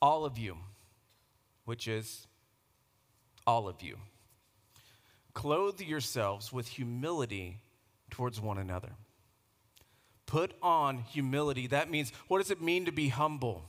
All 0.00 0.24
of 0.24 0.38
you, 0.38 0.56
which 1.66 1.86
is 1.86 2.26
all 3.46 3.68
of 3.68 3.82
you, 3.82 3.98
clothe 5.34 5.80
yourselves 5.80 6.50
with 6.50 6.66
humility 6.66 7.58
towards 8.10 8.40
one 8.40 8.58
another 8.58 8.92
Put 10.30 10.52
on 10.62 10.98
humility. 10.98 11.66
That 11.66 11.90
means, 11.90 12.12
what 12.28 12.38
does 12.38 12.52
it 12.52 12.62
mean 12.62 12.84
to 12.84 12.92
be 12.92 13.08
humble? 13.08 13.68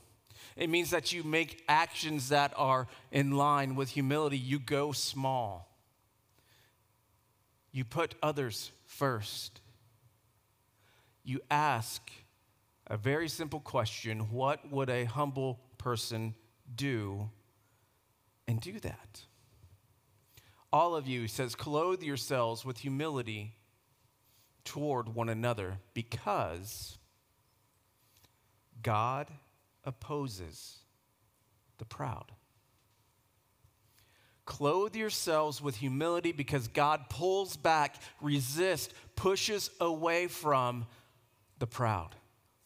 It 0.56 0.68
means 0.68 0.90
that 0.90 1.12
you 1.12 1.22
make 1.22 1.64
actions 1.68 2.28
that 2.28 2.52
are 2.56 2.86
in 3.10 3.32
line 3.32 3.74
with 3.74 3.90
humility. 3.90 4.38
You 4.38 4.58
go 4.58 4.92
small. 4.92 5.68
You 7.72 7.84
put 7.84 8.14
others 8.22 8.70
first. 8.84 9.60
You 11.24 11.40
ask 11.50 12.02
a 12.86 12.96
very 12.96 13.28
simple 13.28 13.60
question 13.60 14.30
What 14.30 14.70
would 14.70 14.90
a 14.90 15.04
humble 15.04 15.60
person 15.78 16.34
do? 16.74 17.30
And 18.48 18.60
do 18.60 18.80
that. 18.80 19.22
All 20.72 20.96
of 20.96 21.06
you, 21.06 21.28
says, 21.28 21.54
clothe 21.54 22.02
yourselves 22.02 22.64
with 22.64 22.78
humility 22.78 23.54
toward 24.64 25.14
one 25.14 25.28
another 25.28 25.78
because 25.94 26.98
God 28.82 29.28
opposes 29.84 30.78
the 31.78 31.84
proud. 31.84 32.32
Clothe 34.44 34.96
yourselves 34.96 35.62
with 35.62 35.76
humility 35.76 36.32
because 36.32 36.68
God 36.68 37.08
pulls 37.08 37.56
back, 37.56 37.96
resists, 38.20 38.92
pushes 39.14 39.70
away 39.80 40.26
from 40.26 40.86
the 41.58 41.66
proud, 41.66 42.16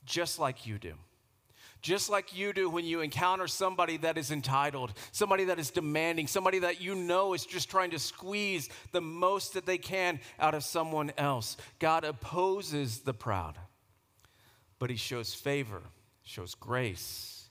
just 0.05 0.39
like 0.39 0.67
you 0.67 0.79
do 0.79 0.95
just 1.87 2.11
like 2.11 2.37
you 2.37 2.53
do 2.53 2.69
when 2.69 2.85
you 2.85 3.01
encounter 3.01 3.47
somebody 3.47 3.97
that 3.99 4.19
is 4.19 4.33
entitled, 4.33 4.93
somebody 5.13 5.45
that 5.45 5.61
is 5.61 5.71
demanding, 5.71 6.27
somebody 6.27 6.59
that 6.59 6.81
you 6.81 6.97
know 6.97 7.33
is 7.33 7.47
just 7.47 7.71
trying 7.71 7.93
to 7.93 7.99
squeeze 8.01 8.69
the 8.91 9.01
most 9.01 9.55
that 9.55 9.67
they 9.67 9.79
can 9.79 10.19
out 10.41 10.53
of 10.53 10.65
someone 10.65 11.13
else. 11.17 11.57
God 11.79 12.03
opposes 12.03 13.01
the 13.01 13.15
proud, 13.15 13.57
but 14.81 14.91
He 14.91 14.97
shows 14.97 15.33
favor, 15.33 15.81
shows 16.27 16.55
grace 16.55 17.49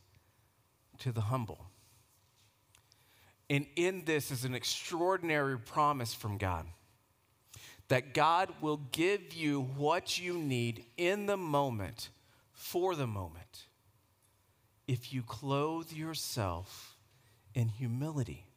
to 0.99 1.11
the 1.11 1.21
humble. 1.21 1.65
And 3.49 3.65
in 3.75 4.03
this 4.05 4.31
is 4.31 4.45
an 4.45 4.53
extraordinary 4.53 5.57
promise 5.57 6.13
from 6.13 6.37
God 6.37 6.67
that 7.87 8.13
God 8.13 8.49
will 8.61 8.81
give 8.91 9.33
you 9.33 9.61
what 9.77 10.19
you 10.19 10.33
need 10.33 10.85
in 10.97 11.27
the 11.27 11.37
moment, 11.37 12.09
for 12.51 12.95
the 12.95 13.05
moment, 13.05 13.67
if 14.87 15.13
you 15.13 15.21
clothe 15.21 15.91
yourself 15.91 16.97
in 17.53 17.67
humility. 17.69 18.47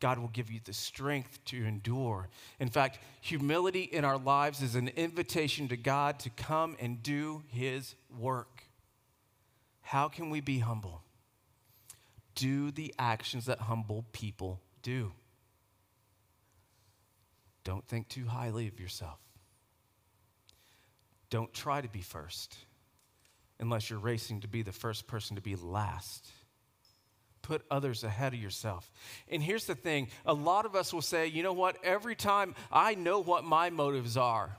God 0.00 0.18
will 0.18 0.28
give 0.28 0.50
you 0.50 0.60
the 0.62 0.74
strength 0.74 1.42
to 1.46 1.64
endure. 1.64 2.28
In 2.60 2.68
fact, 2.68 2.98
humility 3.22 3.82
in 3.84 4.04
our 4.04 4.18
lives 4.18 4.60
is 4.60 4.74
an 4.74 4.88
invitation 4.88 5.68
to 5.68 5.76
God 5.78 6.18
to 6.20 6.30
come 6.30 6.76
and 6.78 7.02
do 7.02 7.42
His 7.48 7.94
work. 8.18 8.65
How 9.86 10.08
can 10.08 10.30
we 10.30 10.40
be 10.40 10.58
humble? 10.58 11.04
Do 12.34 12.72
the 12.72 12.92
actions 12.98 13.46
that 13.46 13.60
humble 13.60 14.04
people 14.10 14.60
do. 14.82 15.12
Don't 17.62 17.86
think 17.86 18.08
too 18.08 18.26
highly 18.26 18.66
of 18.66 18.80
yourself. 18.80 19.20
Don't 21.30 21.54
try 21.54 21.80
to 21.80 21.88
be 21.88 22.00
first 22.00 22.56
unless 23.60 23.88
you're 23.88 24.00
racing 24.00 24.40
to 24.40 24.48
be 24.48 24.62
the 24.62 24.72
first 24.72 25.06
person 25.06 25.36
to 25.36 25.42
be 25.42 25.54
last. 25.54 26.30
Put 27.42 27.64
others 27.70 28.02
ahead 28.02 28.34
of 28.34 28.40
yourself. 28.40 28.90
And 29.30 29.40
here's 29.40 29.66
the 29.66 29.76
thing 29.76 30.08
a 30.24 30.34
lot 30.34 30.66
of 30.66 30.74
us 30.74 30.92
will 30.92 31.00
say, 31.00 31.28
you 31.28 31.44
know 31.44 31.52
what, 31.52 31.76
every 31.84 32.16
time 32.16 32.56
I 32.72 32.96
know 32.96 33.20
what 33.20 33.44
my 33.44 33.70
motives 33.70 34.16
are, 34.16 34.56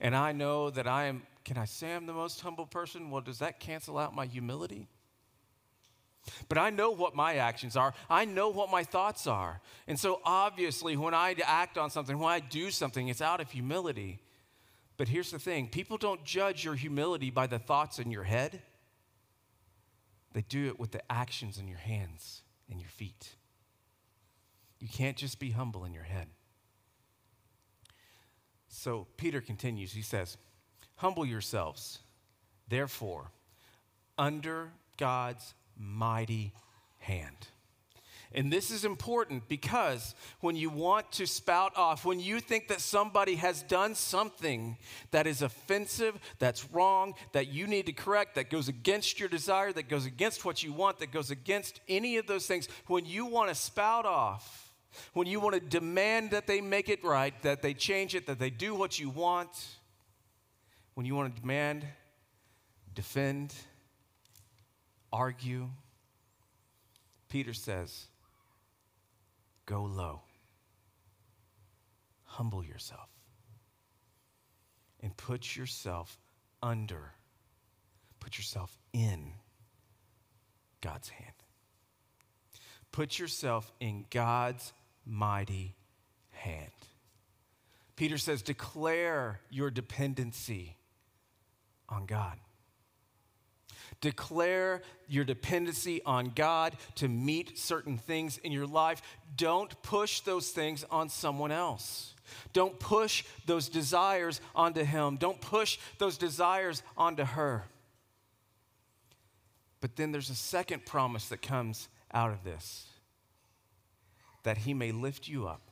and 0.00 0.16
I 0.16 0.32
know 0.32 0.70
that 0.70 0.88
I 0.88 1.04
am, 1.04 1.22
can 1.46 1.56
I 1.56 1.64
say 1.64 1.94
I'm 1.94 2.06
the 2.06 2.12
most 2.12 2.40
humble 2.40 2.66
person? 2.66 3.08
Well, 3.08 3.20
does 3.20 3.38
that 3.38 3.60
cancel 3.60 3.98
out 3.98 4.12
my 4.12 4.26
humility? 4.26 4.88
But 6.48 6.58
I 6.58 6.70
know 6.70 6.90
what 6.90 7.14
my 7.14 7.36
actions 7.36 7.76
are. 7.76 7.94
I 8.10 8.24
know 8.24 8.48
what 8.48 8.68
my 8.68 8.82
thoughts 8.82 9.28
are. 9.28 9.60
And 9.86 9.96
so 9.96 10.20
obviously, 10.24 10.96
when 10.96 11.14
I 11.14 11.36
act 11.44 11.78
on 11.78 11.88
something, 11.88 12.18
when 12.18 12.32
I 12.32 12.40
do 12.40 12.72
something, 12.72 13.06
it's 13.06 13.22
out 13.22 13.40
of 13.40 13.48
humility. 13.48 14.18
But 14.96 15.06
here's 15.06 15.30
the 15.30 15.38
thing 15.38 15.68
people 15.68 15.98
don't 15.98 16.24
judge 16.24 16.64
your 16.64 16.74
humility 16.74 17.30
by 17.30 17.46
the 17.46 17.60
thoughts 17.60 18.00
in 18.00 18.10
your 18.10 18.24
head, 18.24 18.60
they 20.32 20.42
do 20.42 20.66
it 20.66 20.80
with 20.80 20.90
the 20.90 21.12
actions 21.12 21.58
in 21.58 21.68
your 21.68 21.78
hands 21.78 22.42
and 22.68 22.80
your 22.80 22.90
feet. 22.90 23.36
You 24.80 24.88
can't 24.88 25.16
just 25.16 25.38
be 25.38 25.52
humble 25.52 25.84
in 25.84 25.94
your 25.94 26.02
head. 26.02 26.26
So 28.66 29.06
Peter 29.16 29.40
continues. 29.40 29.92
He 29.92 30.02
says, 30.02 30.36
Humble 30.96 31.26
yourselves, 31.26 32.00
therefore, 32.68 33.30
under 34.18 34.72
God's 34.96 35.54
mighty 35.78 36.52
hand. 36.98 37.48
And 38.32 38.52
this 38.52 38.70
is 38.70 38.84
important 38.84 39.48
because 39.48 40.14
when 40.40 40.56
you 40.56 40.68
want 40.68 41.10
to 41.12 41.26
spout 41.26 41.72
off, 41.76 42.04
when 42.04 42.20
you 42.20 42.40
think 42.40 42.68
that 42.68 42.80
somebody 42.80 43.36
has 43.36 43.62
done 43.62 43.94
something 43.94 44.76
that 45.10 45.26
is 45.26 45.42
offensive, 45.42 46.18
that's 46.38 46.70
wrong, 46.70 47.14
that 47.32 47.48
you 47.48 47.66
need 47.66 47.86
to 47.86 47.92
correct, 47.92 48.34
that 48.34 48.50
goes 48.50 48.68
against 48.68 49.18
your 49.20 49.28
desire, 49.28 49.72
that 49.72 49.88
goes 49.88 50.06
against 50.06 50.44
what 50.44 50.62
you 50.62 50.72
want, 50.72 50.98
that 50.98 51.12
goes 51.12 51.30
against 51.30 51.80
any 51.88 52.18
of 52.18 52.26
those 52.26 52.46
things, 52.46 52.68
when 52.88 53.06
you 53.06 53.24
want 53.24 53.48
to 53.48 53.54
spout 53.54 54.04
off, 54.04 54.74
when 55.14 55.26
you 55.26 55.40
want 55.40 55.54
to 55.54 55.60
demand 55.60 56.32
that 56.32 56.46
they 56.46 56.60
make 56.60 56.88
it 56.88 57.02
right, 57.04 57.34
that 57.42 57.62
they 57.62 57.72
change 57.72 58.14
it, 58.14 58.26
that 58.26 58.38
they 58.38 58.50
do 58.50 58.74
what 58.74 58.98
you 58.98 59.08
want, 59.08 59.48
when 60.96 61.04
you 61.04 61.14
want 61.14 61.34
to 61.34 61.40
demand, 61.42 61.84
defend, 62.94 63.54
argue, 65.12 65.68
Peter 67.28 67.52
says, 67.52 68.06
Go 69.66 69.82
low, 69.82 70.22
humble 72.24 72.64
yourself, 72.64 73.10
and 75.00 75.14
put 75.18 75.54
yourself 75.54 76.18
under, 76.62 77.12
put 78.18 78.38
yourself 78.38 78.78
in 78.94 79.32
God's 80.80 81.10
hand. 81.10 81.34
Put 82.90 83.18
yourself 83.18 83.70
in 83.80 84.06
God's 84.10 84.72
mighty 85.04 85.74
hand. 86.30 86.70
Peter 87.96 88.16
says, 88.16 88.40
declare 88.40 89.40
your 89.50 89.70
dependency 89.70 90.78
on 91.88 92.06
God. 92.06 92.38
Declare 94.00 94.82
your 95.08 95.24
dependency 95.24 96.02
on 96.04 96.32
God 96.34 96.76
to 96.96 97.08
meet 97.08 97.58
certain 97.58 97.96
things 97.96 98.38
in 98.38 98.52
your 98.52 98.66
life. 98.66 99.00
Don't 99.36 99.80
push 99.82 100.20
those 100.20 100.50
things 100.50 100.84
on 100.90 101.08
someone 101.08 101.52
else. 101.52 102.14
Don't 102.52 102.78
push 102.78 103.24
those 103.46 103.68
desires 103.68 104.40
onto 104.54 104.84
him. 104.84 105.16
Don't 105.16 105.40
push 105.40 105.78
those 105.98 106.18
desires 106.18 106.82
onto 106.96 107.24
her. 107.24 107.64
But 109.80 109.96
then 109.96 110.12
there's 110.12 110.30
a 110.30 110.34
second 110.34 110.84
promise 110.84 111.28
that 111.28 111.42
comes 111.42 111.88
out 112.12 112.30
of 112.30 112.44
this 112.44 112.86
that 114.42 114.58
he 114.58 114.74
may 114.74 114.92
lift 114.92 115.26
you 115.26 115.48
up 115.48 115.70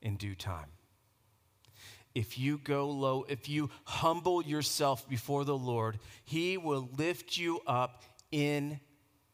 in 0.00 0.16
due 0.16 0.34
time 0.34 0.68
if 2.14 2.38
you 2.38 2.58
go 2.58 2.88
low, 2.88 3.24
if 3.28 3.48
you 3.48 3.70
humble 3.84 4.42
yourself 4.42 5.08
before 5.08 5.44
the 5.44 5.56
Lord, 5.56 5.98
He 6.24 6.56
will 6.56 6.88
lift 6.96 7.36
you 7.36 7.60
up 7.66 8.02
in 8.30 8.78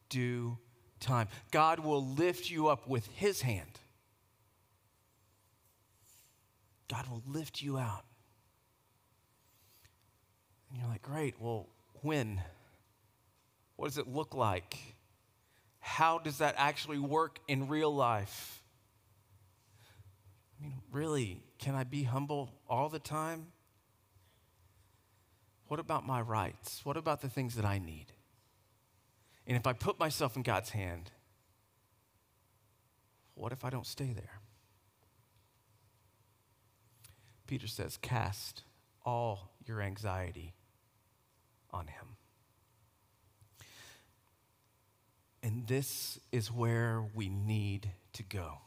due 0.08 0.58
time. 0.98 1.28
God 1.50 1.80
will 1.80 2.04
lift 2.04 2.50
you 2.50 2.68
up 2.68 2.88
with 2.88 3.06
His 3.08 3.42
hand. 3.42 3.78
God 6.88 7.06
will 7.08 7.22
lift 7.26 7.62
you 7.62 7.78
out. 7.78 8.04
And 10.70 10.80
you're 10.80 10.88
like, 10.88 11.02
great, 11.02 11.34
well, 11.40 11.68
when? 12.02 12.40
What 13.76 13.86
does 13.86 13.98
it 13.98 14.08
look 14.08 14.34
like? 14.34 14.76
How 15.80 16.18
does 16.18 16.38
that 16.38 16.54
actually 16.58 16.98
work 16.98 17.38
in 17.48 17.68
real 17.68 17.94
life? 17.94 18.59
I 20.60 20.62
mean, 20.62 20.74
really, 20.92 21.42
can 21.58 21.74
I 21.74 21.84
be 21.84 22.02
humble 22.02 22.50
all 22.68 22.88
the 22.88 22.98
time? 22.98 23.46
What 25.68 25.80
about 25.80 26.06
my 26.06 26.20
rights? 26.20 26.84
What 26.84 26.96
about 26.96 27.22
the 27.22 27.28
things 27.28 27.54
that 27.54 27.64
I 27.64 27.78
need? 27.78 28.06
And 29.46 29.56
if 29.56 29.66
I 29.66 29.72
put 29.72 29.98
myself 29.98 30.36
in 30.36 30.42
God's 30.42 30.70
hand, 30.70 31.12
what 33.34 33.52
if 33.52 33.64
I 33.64 33.70
don't 33.70 33.86
stay 33.86 34.12
there? 34.12 34.40
Peter 37.46 37.66
says, 37.66 37.96
Cast 37.96 38.62
all 39.04 39.52
your 39.64 39.80
anxiety 39.80 40.54
on 41.70 41.86
Him. 41.86 42.16
And 45.42 45.66
this 45.66 46.20
is 46.32 46.52
where 46.52 47.02
we 47.14 47.30
need 47.30 47.90
to 48.12 48.22
go 48.22 48.58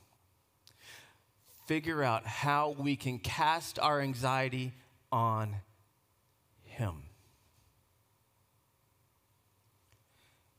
figure 1.66 2.04
out 2.04 2.26
how 2.26 2.76
we 2.78 2.96
can 2.96 3.20
cast 3.20 3.80
our 3.80 4.02
anxiety 4.02 4.74
on 5.12 5.56
Him. 6.64 7.04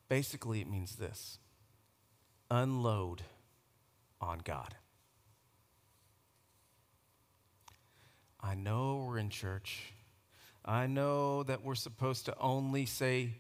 Basically, 0.09 0.61
it 0.61 0.69
means 0.69 0.97
this 0.97 1.39
unload 2.51 3.23
on 4.21 4.41
God. 4.45 4.75
I 8.41 8.55
know 8.55 9.07
we're 9.09 9.19
in 9.19 9.31
church. 9.31 9.95
I 10.65 10.87
know 10.87 11.43
that 11.45 11.65
we're 11.65 11.75
supposed 11.75 12.27
to 12.27 12.39
only 12.39 12.87
say 12.87 13.31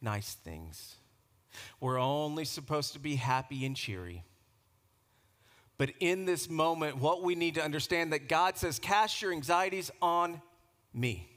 nice 0.00 0.34
things. 0.34 0.96
We're 1.80 1.98
only 1.98 2.44
supposed 2.44 2.92
to 2.94 2.98
be 2.98 3.16
happy 3.16 3.66
and 3.66 3.76
cheery. 3.76 4.24
But 5.76 5.90
in 6.00 6.24
this 6.24 6.48
moment, 6.48 6.98
what 6.98 7.22
we 7.22 7.34
need 7.34 7.56
to 7.56 7.64
understand 7.64 8.12
that 8.12 8.28
God 8.28 8.56
says, 8.56 8.78
cast 8.78 9.20
your 9.20 9.32
anxieties 9.32 9.90
on 10.00 10.40
me. 10.92 11.28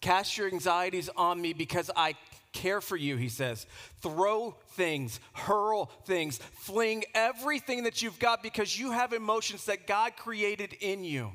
Cast 0.00 0.38
your 0.38 0.48
anxieties 0.48 1.10
on 1.16 1.40
me 1.40 1.52
because 1.52 1.90
I 1.96 2.14
care 2.52 2.80
for 2.80 2.96
you, 2.96 3.16
he 3.16 3.28
says. 3.28 3.66
Throw 4.00 4.56
things, 4.70 5.20
hurl 5.34 5.90
things, 6.06 6.38
fling 6.38 7.04
everything 7.14 7.84
that 7.84 8.02
you've 8.02 8.18
got 8.18 8.42
because 8.42 8.78
you 8.78 8.92
have 8.92 9.12
emotions 9.12 9.66
that 9.66 9.86
God 9.86 10.16
created 10.16 10.74
in 10.80 11.04
you. 11.04 11.32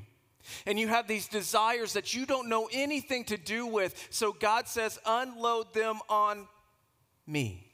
And 0.66 0.80
you 0.80 0.88
have 0.88 1.08
these 1.08 1.28
desires 1.28 1.94
that 1.94 2.16
you 2.16 2.26
don't 2.26 2.50
know 2.50 2.68
anything 2.72 3.26
to 3.26 3.38
do 3.38 3.68
with. 3.68 4.08
So 4.10 4.34
God 4.34 4.68
says, 4.68 5.00
unload 5.06 5.74
them 5.74 6.00
on 6.10 6.48
me. 7.28 7.71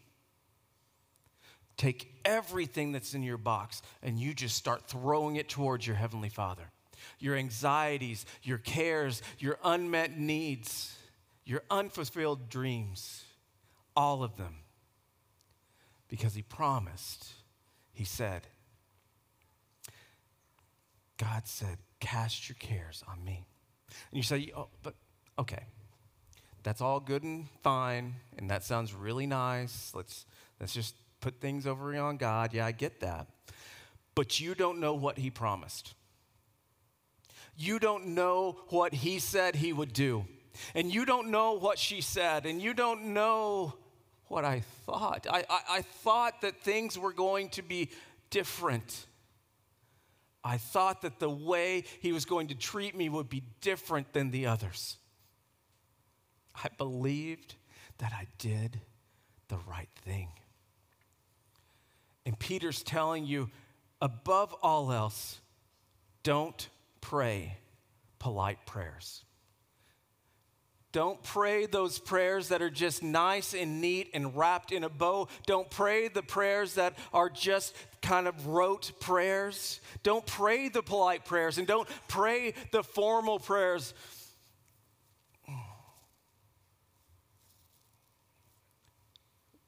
Take 1.78 2.12
everything 2.26 2.92
that's 2.92 3.14
in 3.14 3.24
your 3.24 3.38
box 3.38 3.82
and 4.02 4.20
you 4.20 4.34
just 4.34 4.56
start 4.56 4.84
throwing 4.88 5.36
it 5.36 5.48
towards 5.48 5.86
your 5.86 5.96
Heavenly 5.96 6.30
Father. 6.30 6.72
Your 7.20 7.36
anxieties, 7.36 8.26
your 8.44 8.58
cares, 8.58 9.22
your 9.40 9.60
unmet 9.64 10.18
needs, 10.18 10.98
your 11.46 11.64
unfulfilled 11.70 12.50
dreams, 12.50 13.24
all 13.96 14.24
of 14.24 14.38
them. 14.38 14.56
Because 16.10 16.34
He 16.34 16.42
promised 16.42 17.34
he 17.98 18.06
said, 18.06 18.44
God 21.18 21.48
said, 21.48 21.80
Cast 22.00 22.48
your 22.48 22.56
cares 22.60 23.04
on 23.08 23.26
me. 23.26 23.48
And 24.12 24.18
you 24.18 24.22
say, 24.22 24.52
Oh, 24.56 24.68
but 24.84 24.94
okay, 25.40 25.64
that's 26.62 26.80
all 26.80 27.00
good 27.00 27.24
and 27.24 27.48
fine, 27.64 28.14
and 28.38 28.52
that 28.52 28.64
sounds 28.64 28.94
really 28.94 29.26
nice. 29.26 29.94
Let's, 29.96 30.28
let's 30.60 30.76
just 30.76 30.94
put 31.28 31.42
things 31.42 31.68
over 31.68 31.94
on 31.98 32.16
God. 32.16 32.54
Yeah, 32.54 32.66
I 32.66 32.72
get 32.72 33.02
that. 33.02 33.28
But 34.16 34.40
you 34.40 34.56
don't 34.56 34.80
know 34.80 34.94
what 34.94 35.18
He 35.18 35.30
promised. 35.30 35.94
You 37.58 37.80
don't 37.80 38.16
know 38.16 38.56
what 38.70 38.94
He 38.94 39.20
said 39.20 39.54
He 39.54 39.74
would 39.74 39.92
do. 39.92 40.24
And 40.74 40.90
you 40.90 41.04
don't 41.04 41.30
know 41.30 41.60
what 41.60 41.80
she 41.80 42.00
said. 42.00 42.46
And 42.46 42.62
you 42.62 42.74
don't 42.74 43.08
know 43.08 43.74
what 44.30 44.46
I 44.46 44.62
thought. 44.86 45.28
I, 45.30 45.44
I, 45.50 45.60
I 45.70 45.82
thought 45.82 46.40
that 46.44 46.62
things 46.62 46.98
were 46.98 47.12
going 47.12 47.50
to 47.50 47.62
be 47.62 47.90
different. 48.30 49.06
I 50.46 50.58
thought 50.58 51.02
that 51.02 51.20
the 51.20 51.30
way 51.30 51.84
he 52.00 52.14
was 52.14 52.24
going 52.24 52.48
to 52.48 52.56
treat 52.56 52.96
me 52.96 53.10
would 53.10 53.28
be 53.28 53.44
different 53.60 54.14
than 54.14 54.32
the 54.32 54.46
others. 54.46 54.96
I 56.56 56.70
believed 56.78 57.56
that 57.98 58.14
I 58.14 58.28
did 58.38 58.80
the 59.50 59.58
right 59.68 59.90
thing. 60.06 60.30
And 62.28 62.38
Peter's 62.38 62.84
telling 62.84 63.26
you, 63.26 63.50
above 64.02 64.54
all 64.62 64.92
else, 64.92 65.40
don't 66.24 66.68
pray 67.00 67.58
polite 68.20 68.66
prayers. 68.66 69.24
Don't 70.92 71.24
pray 71.24 71.68
those 71.68 72.00
prayers 72.00 72.50
that 72.50 72.62
are 72.62 72.70
just 72.70 73.02
nice 73.02 73.54
and 73.54 73.80
neat 73.80 74.10
and 74.14 74.36
wrapped 74.36 74.74
in 74.74 74.84
a 74.84 74.90
bow. 74.90 75.30
Don't 75.46 75.70
pray 75.70 76.10
the 76.10 76.22
prayers 76.22 76.74
that 76.74 76.98
are 77.14 77.30
just 77.30 77.74
kind 78.02 78.28
of 78.28 78.48
rote 78.48 78.92
prayers. 79.00 79.80
Don't 80.04 80.26
pray 80.26 80.68
the 80.68 80.84
polite 80.84 81.24
prayers 81.24 81.58
and 81.58 81.66
don't 81.66 81.88
pray 82.10 82.54
the 82.74 82.84
formal 82.84 83.40
prayers. 83.40 83.94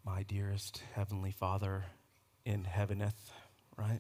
My 0.04 0.24
dearest 0.24 0.84
Heavenly 0.94 1.32
Father 1.32 1.86
in 2.46 2.64
heaveneth, 2.64 3.32
right? 3.78 4.00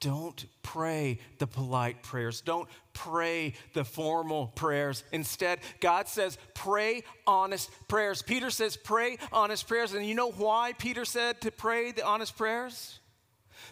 Don't 0.00 0.46
pray 0.62 1.20
the 1.38 1.46
polite 1.46 2.02
prayers. 2.02 2.40
Don't 2.40 2.68
pray 2.92 3.54
the 3.72 3.84
formal 3.84 4.48
prayers. 4.48 5.04
Instead, 5.12 5.60
God 5.80 6.08
says, 6.08 6.38
pray 6.54 7.04
honest 7.24 7.70
prayers. 7.86 8.20
Peter 8.20 8.50
says, 8.50 8.76
pray 8.76 9.18
honest 9.32 9.68
prayers. 9.68 9.94
And 9.94 10.04
you 10.04 10.16
know 10.16 10.32
why 10.32 10.72
Peter 10.72 11.04
said 11.04 11.40
to 11.42 11.52
pray 11.52 11.92
the 11.92 12.04
honest 12.04 12.36
prayers? 12.36 12.98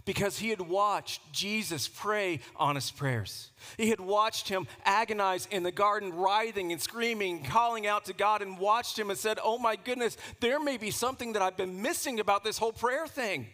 Because 0.05 0.39
he 0.39 0.51
had 0.51 0.61
watched 0.61 1.21
Jesus 1.33 1.89
pray 1.89 2.41
honest 2.57 2.97
prayers. 2.97 3.51
He 3.77 3.91
had 3.91 4.01
watched 4.01 4.49
him 4.49 4.67
agonize 4.85 5.47
in 5.51 5.63
the 5.63 5.73
garden, 5.73 6.13
writhing 6.15 6.73
and 6.73 6.81
screaming, 6.81 7.45
calling 7.45 7.87
out 7.87 8.07
to 8.07 8.13
God, 8.13 8.43
and 8.43 8.59
watched 8.59 8.99
him 8.99 9.11
and 9.11 9.19
said, 9.19 9.39
Oh 9.43 9.59
my 9.59 9.77
goodness, 9.77 10.17
there 10.41 10.61
may 10.61 10.77
be 10.77 10.91
something 10.91 11.35
that 11.35 11.43
I've 11.43 11.57
been 11.57 11.83
missing 11.83 12.21
about 12.21 12.45
this 12.45 12.59
whole 12.59 12.73
prayer 12.73 13.07
thing. 13.07 13.47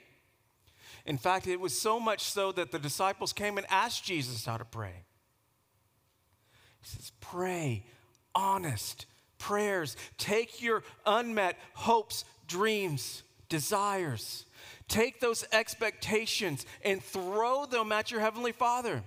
In 1.04 1.18
fact, 1.18 1.46
it 1.46 1.60
was 1.60 1.78
so 1.78 2.00
much 2.00 2.22
so 2.22 2.50
that 2.52 2.72
the 2.72 2.78
disciples 2.78 3.32
came 3.32 3.58
and 3.58 3.66
asked 3.70 4.04
Jesus 4.04 4.44
how 4.44 4.56
to 4.56 4.64
pray. 4.64 5.04
He 6.80 6.88
says, 6.88 7.12
Pray, 7.20 7.84
honest 8.34 9.06
prayers. 9.38 9.96
Take 10.18 10.62
your 10.62 10.82
unmet 11.04 11.58
hopes, 11.74 12.24
dreams, 12.48 13.22
desires. 13.48 14.45
Take 14.88 15.20
those 15.20 15.44
expectations 15.52 16.66
and 16.84 17.02
throw 17.02 17.66
them 17.66 17.92
at 17.92 18.10
your 18.10 18.20
Heavenly 18.20 18.52
Father. 18.52 19.02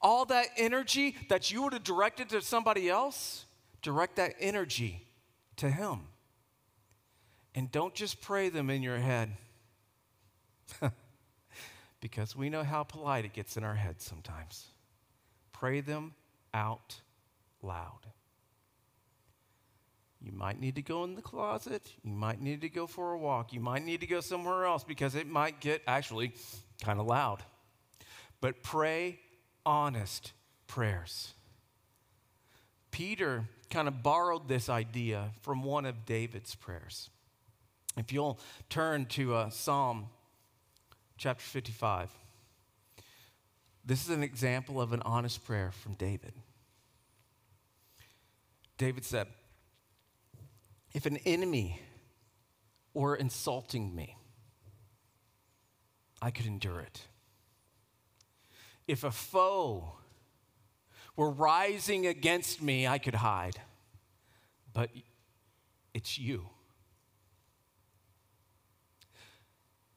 All 0.00 0.24
that 0.26 0.46
energy 0.56 1.14
that 1.28 1.50
you 1.50 1.62
would 1.62 1.72
have 1.72 1.84
directed 1.84 2.30
to 2.30 2.40
somebody 2.40 2.88
else, 2.88 3.44
direct 3.82 4.16
that 4.16 4.34
energy 4.40 5.06
to 5.56 5.70
Him. 5.70 6.00
And 7.54 7.70
don't 7.70 7.94
just 7.94 8.20
pray 8.20 8.48
them 8.48 8.70
in 8.70 8.82
your 8.82 8.98
head. 8.98 9.30
because 12.00 12.34
we 12.34 12.48
know 12.48 12.64
how 12.64 12.82
polite 12.82 13.24
it 13.24 13.32
gets 13.32 13.56
in 13.56 13.64
our 13.64 13.74
heads 13.74 14.04
sometimes. 14.04 14.66
Pray 15.52 15.80
them 15.80 16.14
out 16.54 17.00
loud. 17.62 18.06
You 20.22 20.32
might 20.32 20.60
need 20.60 20.74
to 20.74 20.82
go 20.82 21.04
in 21.04 21.14
the 21.14 21.22
closet. 21.22 21.92
You 22.02 22.12
might 22.12 22.40
need 22.40 22.60
to 22.60 22.68
go 22.68 22.86
for 22.86 23.12
a 23.12 23.18
walk. 23.18 23.52
You 23.52 23.60
might 23.60 23.84
need 23.84 24.00
to 24.00 24.06
go 24.06 24.20
somewhere 24.20 24.66
else 24.66 24.84
because 24.84 25.14
it 25.14 25.26
might 25.26 25.60
get 25.60 25.82
actually 25.86 26.32
kind 26.82 27.00
of 27.00 27.06
loud. 27.06 27.42
But 28.40 28.62
pray 28.62 29.18
honest 29.64 30.32
prayers. 30.66 31.32
Peter 32.90 33.44
kind 33.70 33.88
of 33.88 34.02
borrowed 34.02 34.48
this 34.48 34.68
idea 34.68 35.30
from 35.42 35.62
one 35.62 35.86
of 35.86 36.04
David's 36.04 36.54
prayers. 36.54 37.08
If 37.96 38.12
you'll 38.12 38.38
turn 38.68 39.06
to 39.06 39.34
uh, 39.34 39.50
Psalm 39.50 40.06
chapter 41.20 41.44
55. 41.44 42.10
This 43.84 44.02
is 44.02 44.08
an 44.08 44.22
example 44.22 44.80
of 44.80 44.94
an 44.94 45.02
honest 45.02 45.44
prayer 45.44 45.70
from 45.70 45.92
David. 45.94 46.32
David 48.78 49.04
said, 49.04 49.26
If 50.92 51.06
an 51.06 51.18
enemy 51.18 51.80
were 52.94 53.14
insulting 53.14 53.94
me, 53.94 54.16
I 56.20 56.30
could 56.30 56.46
endure 56.46 56.80
it. 56.80 57.06
If 58.86 59.04
a 59.04 59.10
foe 59.10 59.92
were 61.16 61.30
rising 61.30 62.06
against 62.06 62.60
me, 62.60 62.86
I 62.86 62.98
could 62.98 63.14
hide. 63.14 63.60
But 64.72 64.90
it's 65.94 66.18
you. 66.18 66.48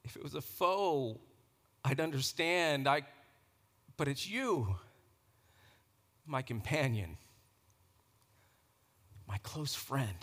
If 0.03 0.15
it 0.15 0.23
was 0.23 0.36
a 0.36 0.41
foe, 0.41 1.19
I'd 1.84 1.99
understand. 1.99 2.88
I, 2.88 3.01
but 3.97 4.08
it's 4.08 4.29
you, 4.29 4.75
my 6.25 6.41
companion, 6.41 7.17
my 9.27 9.38
close 9.39 9.73
friend. 9.73 10.17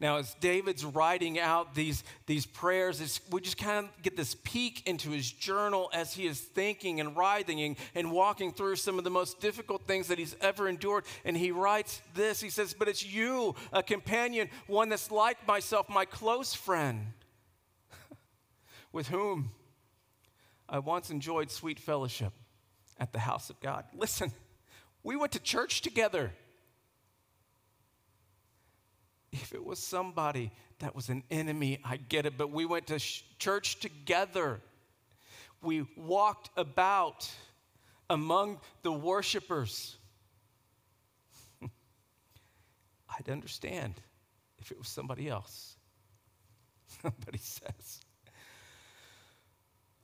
Now, 0.00 0.16
as 0.16 0.34
David's 0.40 0.82
writing 0.82 1.38
out 1.38 1.74
these, 1.74 2.02
these 2.24 2.46
prayers, 2.46 3.20
we 3.30 3.42
just 3.42 3.58
kind 3.58 3.84
of 3.84 4.02
get 4.02 4.16
this 4.16 4.34
peek 4.34 4.88
into 4.88 5.10
his 5.10 5.30
journal 5.30 5.90
as 5.92 6.14
he 6.14 6.26
is 6.26 6.40
thinking 6.40 7.00
and 7.00 7.14
writhing 7.14 7.60
and, 7.60 7.76
and 7.94 8.10
walking 8.10 8.52
through 8.52 8.76
some 8.76 8.96
of 8.96 9.04
the 9.04 9.10
most 9.10 9.40
difficult 9.40 9.86
things 9.86 10.08
that 10.08 10.18
he's 10.18 10.34
ever 10.40 10.68
endured. 10.68 11.04
And 11.26 11.36
he 11.36 11.50
writes 11.50 12.00
this 12.14 12.40
He 12.40 12.48
says, 12.48 12.72
But 12.72 12.88
it's 12.88 13.04
you, 13.04 13.54
a 13.74 13.82
companion, 13.82 14.48
one 14.66 14.88
that's 14.88 15.10
like 15.10 15.46
myself, 15.46 15.90
my 15.90 16.06
close 16.06 16.54
friend 16.54 17.08
with 18.92 19.08
whom 19.08 19.50
I 20.66 20.78
once 20.78 21.10
enjoyed 21.10 21.50
sweet 21.50 21.78
fellowship 21.78 22.32
at 22.98 23.12
the 23.12 23.18
house 23.18 23.50
of 23.50 23.60
God. 23.60 23.84
Listen, 23.94 24.32
we 25.02 25.14
went 25.14 25.32
to 25.32 25.40
church 25.40 25.82
together. 25.82 26.32
If 29.32 29.54
it 29.54 29.64
was 29.64 29.78
somebody 29.78 30.50
that 30.80 30.94
was 30.94 31.08
an 31.08 31.22
enemy, 31.30 31.78
I 31.84 31.96
get 31.96 32.26
it, 32.26 32.36
but 32.36 32.50
we 32.50 32.64
went 32.64 32.88
to 32.88 32.98
sh- 32.98 33.22
church 33.38 33.78
together. 33.78 34.60
We 35.62 35.86
walked 35.96 36.50
about 36.56 37.30
among 38.08 38.60
the 38.82 38.90
worshipers. 38.90 39.96
I'd 41.62 43.28
understand 43.28 43.94
if 44.58 44.72
it 44.72 44.78
was 44.78 44.88
somebody 44.88 45.28
else. 45.28 45.76
but 47.02 47.32
he 47.32 47.38
says, 47.38 48.00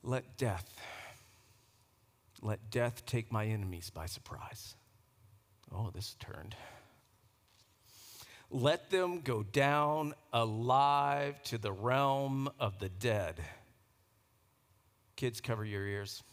let 0.03 0.37
death, 0.37 0.79
let 2.41 2.69
death 2.69 3.05
take 3.05 3.31
my 3.31 3.45
enemies 3.45 3.89
by 3.89 4.05
surprise. 4.05 4.75
Oh, 5.73 5.91
this 5.93 6.15
turned. 6.19 6.55
Let 8.49 8.89
them 8.89 9.21
go 9.21 9.43
down 9.43 10.13
alive 10.31 11.41
to 11.43 11.57
the 11.57 11.71
realm 11.71 12.49
of 12.59 12.79
the 12.79 12.89
dead. 12.89 13.41
Kids, 15.17 15.41
cover 15.41 15.65
your 15.65 15.85
ears. 15.85 16.23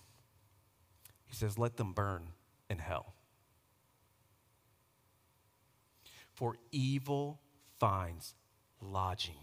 He 1.26 1.34
says, 1.34 1.58
Let 1.58 1.76
them 1.76 1.92
burn 1.92 2.28
in 2.70 2.78
hell. 2.78 3.14
For 6.34 6.56
evil 6.70 7.40
finds 7.78 8.34
lodging 8.80 9.38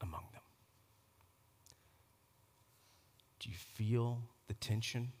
among 0.00 0.24
them. 0.32 0.42
Do 3.40 3.50
you 3.50 3.56
feel 3.56 4.22
the 4.48 4.54
tension? 4.54 5.12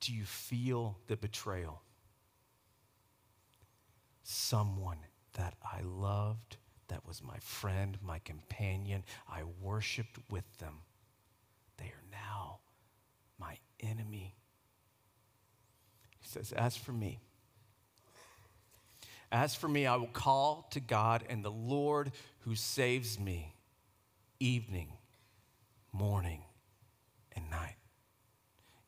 Do 0.00 0.12
you 0.12 0.24
feel 0.24 0.98
the 1.06 1.16
betrayal? 1.16 1.82
Someone 4.22 4.98
that 5.36 5.54
I 5.62 5.80
loved 5.82 6.56
that 6.88 7.06
was 7.06 7.22
my 7.22 7.38
friend, 7.38 7.98
my 8.02 8.18
companion. 8.20 9.02
I 9.28 9.42
worshiped 9.60 10.18
with 10.30 10.44
them. 10.58 10.78
They 11.78 11.86
are 11.86 12.04
now 12.12 12.58
my 13.38 13.58
enemy. 13.80 14.36
He 16.20 16.28
says, 16.28 16.52
As 16.52 16.76
for 16.76 16.92
me, 16.92 17.20
as 19.32 19.54
for 19.54 19.68
me, 19.68 19.86
I 19.86 19.96
will 19.96 20.06
call 20.06 20.68
to 20.70 20.80
God 20.80 21.24
and 21.28 21.44
the 21.44 21.50
Lord 21.50 22.12
who 22.40 22.54
saves 22.54 23.18
me 23.18 23.54
evening, 24.38 24.92
morning, 25.92 26.42
and 27.32 27.50
night. 27.50 27.76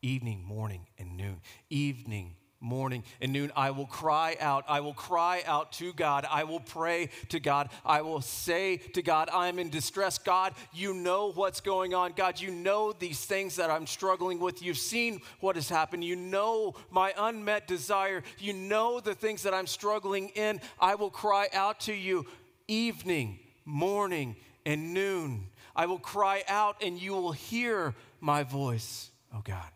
Evening, 0.01 0.45
morning, 0.45 0.87
and 0.97 1.17
noon. 1.17 1.41
Evening, 1.71 2.37
morning 2.61 3.05
and 3.21 3.33
noon. 3.33 3.53
I 3.55 3.71
will 3.71 3.87
cry 3.87 4.37
out. 4.41 4.65
I 4.69 4.81
will 4.81 4.95
cry 4.95 5.43
out 5.47 5.73
to 5.73 5.93
God. 5.93 6.27
I 6.29 6.45
will 6.45 6.61
pray 6.61 7.11
to 7.29 7.41
God. 7.41 7.71
I 7.85 8.03
will 8.03 8.21
say 8.21 8.79
to 8.95 9.03
God, 9.03 9.29
I'm 9.33 9.59
in 9.59 9.71
distress. 9.71 10.19
God, 10.19 10.55
you 10.73 10.95
know 10.95 11.33
what's 11.33 11.61
going 11.61 11.95
on. 11.95 12.13
God, 12.13 12.41
you 12.41 12.51
know 12.51 12.93
these 12.93 13.25
things 13.25 13.57
that 13.57 13.71
I'm 13.71 13.87
struggling 13.87 14.41
with. 14.41 14.63
You've 14.63 14.79
seen 14.79 15.21
what 15.41 15.57
has 15.57 15.69
happened. 15.69 16.05
You 16.05 16.17
know 16.17 16.75
my 16.91 17.15
unmet 17.17 17.69
desire. 17.69 18.23
You 18.39 18.53
know 18.53 19.01
the 19.01 19.15
things 19.15 19.43
that 19.45 19.55
I'm 19.55 19.67
struggling 19.67 20.31
in. 20.31 20.61
I 20.81 20.97
will 20.97 21.11
cry 21.11 21.49
out 21.53 21.81
to 21.81 21.95
you 21.95 22.27
evening, 22.67 23.39
morning, 23.65 24.37
and 24.67 24.93
noon. 24.93 25.47
I 25.77 25.87
will 25.87 25.99
cry 25.99 26.43
out 26.49 26.83
and 26.83 27.01
you 27.01 27.13
will 27.13 27.33
hear 27.33 27.95
my 28.21 28.43
voice, 28.43 29.11
oh 29.33 29.43
God 29.45 29.71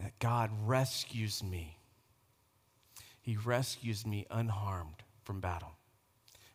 that 0.00 0.18
God 0.18 0.50
rescues 0.66 1.42
me. 1.42 1.78
He 3.20 3.36
rescues 3.36 4.06
me 4.06 4.26
unharmed 4.30 5.02
from 5.22 5.40
battle, 5.40 5.72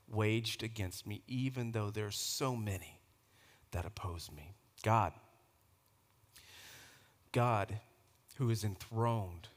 waged 0.08 0.64
against 0.64 1.06
me, 1.06 1.22
even 1.28 1.72
though 1.72 1.92
there's 1.92 2.18
so 2.18 2.56
many 2.56 3.00
that 3.72 3.86
oppose 3.86 4.32
me. 4.36 4.56
God, 4.84 5.14
God, 7.32 7.80
who 8.38 8.50
is 8.50 8.64
enthroned, 8.64 9.48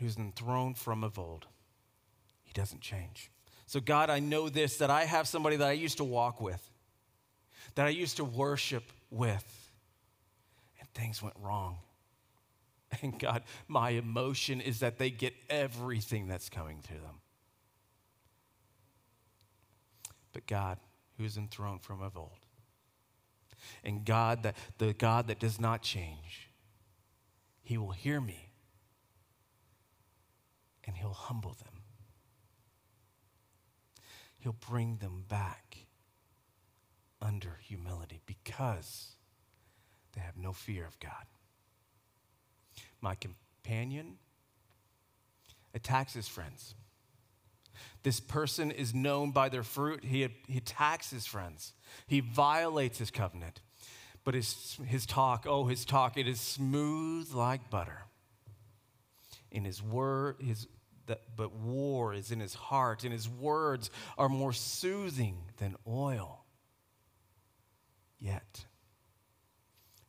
who's 0.00 0.16
enthroned 0.16 0.76
from 0.76 1.02
of 1.02 1.18
old, 1.18 1.46
he 2.42 2.52
doesn't 2.52 2.80
change. 2.80 3.30
So, 3.66 3.80
God, 3.80 4.10
I 4.10 4.18
know 4.18 4.50
this 4.50 4.76
that 4.78 4.90
I 4.90 5.04
have 5.04 5.26
somebody 5.26 5.56
that 5.56 5.68
I 5.68 5.72
used 5.72 5.96
to 5.96 6.04
walk 6.04 6.40
with, 6.40 6.70
that 7.74 7.86
I 7.86 7.90
used 7.90 8.18
to 8.18 8.24
worship 8.24 8.84
with, 9.10 9.70
and 10.78 10.88
things 10.90 11.22
went 11.22 11.36
wrong. 11.40 11.78
And 13.02 13.18
God, 13.18 13.42
my 13.68 13.90
emotion 13.90 14.60
is 14.60 14.80
that 14.80 14.98
they 14.98 15.10
get 15.10 15.34
everything 15.48 16.28
that's 16.28 16.48
coming 16.48 16.82
to 16.82 16.92
them. 16.92 17.20
But 20.32 20.46
God, 20.46 20.78
who's 21.16 21.36
enthroned 21.36 21.82
from 21.82 22.02
of 22.02 22.16
old, 22.16 22.46
and 23.84 24.04
God, 24.04 24.42
that, 24.42 24.56
the 24.78 24.92
God 24.92 25.28
that 25.28 25.38
does 25.38 25.60
not 25.60 25.82
change, 25.82 26.50
He 27.62 27.78
will 27.78 27.90
hear 27.90 28.20
me 28.20 28.50
and 30.84 30.96
He'll 30.96 31.12
humble 31.12 31.54
them. 31.54 31.82
He'll 34.38 34.52
bring 34.68 34.96
them 34.96 35.24
back 35.28 35.86
under 37.20 37.58
humility 37.62 38.20
because 38.26 39.14
they 40.14 40.20
have 40.20 40.36
no 40.36 40.52
fear 40.52 40.84
of 40.84 40.98
God 40.98 41.26
my 43.02 43.14
companion, 43.16 44.16
attacks 45.74 46.14
his 46.14 46.28
friends. 46.28 46.74
This 48.02 48.20
person 48.20 48.70
is 48.70 48.94
known 48.94 49.30
by 49.30 49.48
their 49.48 49.62
fruit. 49.62 50.04
He, 50.04 50.26
he 50.46 50.58
attacks 50.58 51.10
his 51.10 51.26
friends. 51.26 51.72
He 52.06 52.20
violates 52.20 52.98
his 52.98 53.10
covenant. 53.10 53.60
But 54.24 54.34
his, 54.34 54.78
his 54.86 55.04
talk, 55.04 55.46
oh, 55.48 55.66
his 55.66 55.84
talk, 55.84 56.16
it 56.16 56.28
is 56.28 56.40
smooth 56.40 57.32
like 57.32 57.70
butter. 57.70 58.02
In 59.50 59.64
his 59.64 59.82
word, 59.82 60.36
his, 60.40 60.68
the, 61.06 61.18
but 61.36 61.54
war 61.54 62.14
is 62.14 62.30
in 62.30 62.40
his 62.40 62.54
heart, 62.54 63.04
and 63.04 63.12
his 63.12 63.28
words 63.28 63.90
are 64.16 64.28
more 64.28 64.52
soothing 64.52 65.38
than 65.58 65.76
oil. 65.86 66.44
Yet, 68.20 68.64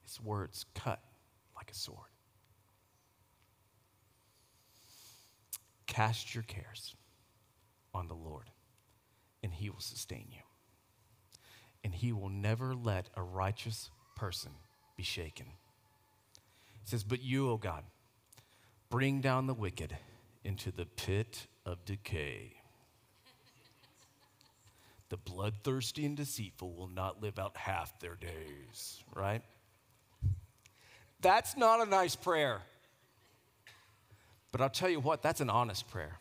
his 0.04 0.22
words 0.22 0.66
cut 0.76 1.02
like 1.56 1.72
a 1.72 1.76
sword. 1.76 2.13
Cast 5.94 6.34
your 6.34 6.44
cares 6.44 6.96
on 7.94 8.08
the 8.08 8.16
Lord, 8.16 8.50
and 9.44 9.54
he 9.54 9.70
will 9.70 9.80
sustain 9.80 10.26
you. 10.32 10.42
And 11.84 11.94
he 11.94 12.12
will 12.12 12.30
never 12.30 12.74
let 12.74 13.10
a 13.16 13.22
righteous 13.22 13.92
person 14.16 14.52
be 14.98 15.04
shaken. 15.04 15.46
It 16.82 16.90
says, 16.90 17.04
But 17.04 17.22
you, 17.22 17.50
O 17.50 17.58
God, 17.58 17.84
bring 18.90 19.22
down 19.22 19.48
the 19.48 19.54
wicked 19.54 19.96
into 20.44 20.72
the 20.72 20.86
pit 20.86 21.48
of 21.66 21.86
decay. 21.86 22.56
the 25.10 25.18
bloodthirsty 25.18 26.06
and 26.08 26.18
deceitful 26.18 26.74
will 26.74 26.88
not 26.88 27.22
live 27.22 27.38
out 27.38 27.56
half 27.56 28.00
their 28.00 28.16
days, 28.16 29.04
right? 29.16 29.44
That's 31.22 31.56
not 31.56 31.86
a 31.86 31.90
nice 31.90 32.16
prayer. 32.16 32.62
But 34.54 34.62
I'll 34.62 34.70
tell 34.70 34.90
you 34.90 35.00
what, 35.00 35.24
that's 35.24 35.42
an 35.42 35.50
honest 35.50 35.90
prayer. 35.90 36.20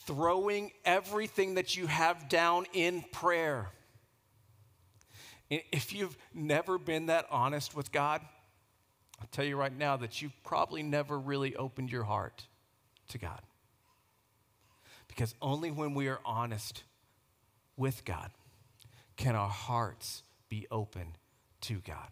Throwing 0.00 0.72
everything 0.84 1.54
that 1.54 1.76
you 1.76 1.86
have 1.86 2.28
down 2.28 2.66
in 2.72 3.04
prayer. 3.12 3.68
If 5.48 5.94
you've 5.94 6.16
never 6.34 6.76
been 6.76 7.06
that 7.06 7.26
honest 7.30 7.76
with 7.76 7.92
God, 7.92 8.22
I'll 9.20 9.28
tell 9.30 9.44
you 9.44 9.56
right 9.56 9.76
now 9.76 9.98
that 9.98 10.20
you've 10.20 10.34
probably 10.42 10.82
never 10.82 11.16
really 11.16 11.54
opened 11.54 11.92
your 11.92 12.02
heart 12.02 12.48
to 13.10 13.18
God. 13.18 13.40
Because 15.06 15.36
only 15.40 15.70
when 15.70 15.94
we 15.94 16.08
are 16.08 16.20
honest 16.24 16.82
with 17.76 18.04
God 18.04 18.32
can 19.16 19.36
our 19.36 19.48
hearts 19.48 20.24
be 20.48 20.66
open 20.72 21.14
to 21.62 21.76
God. 21.76 22.08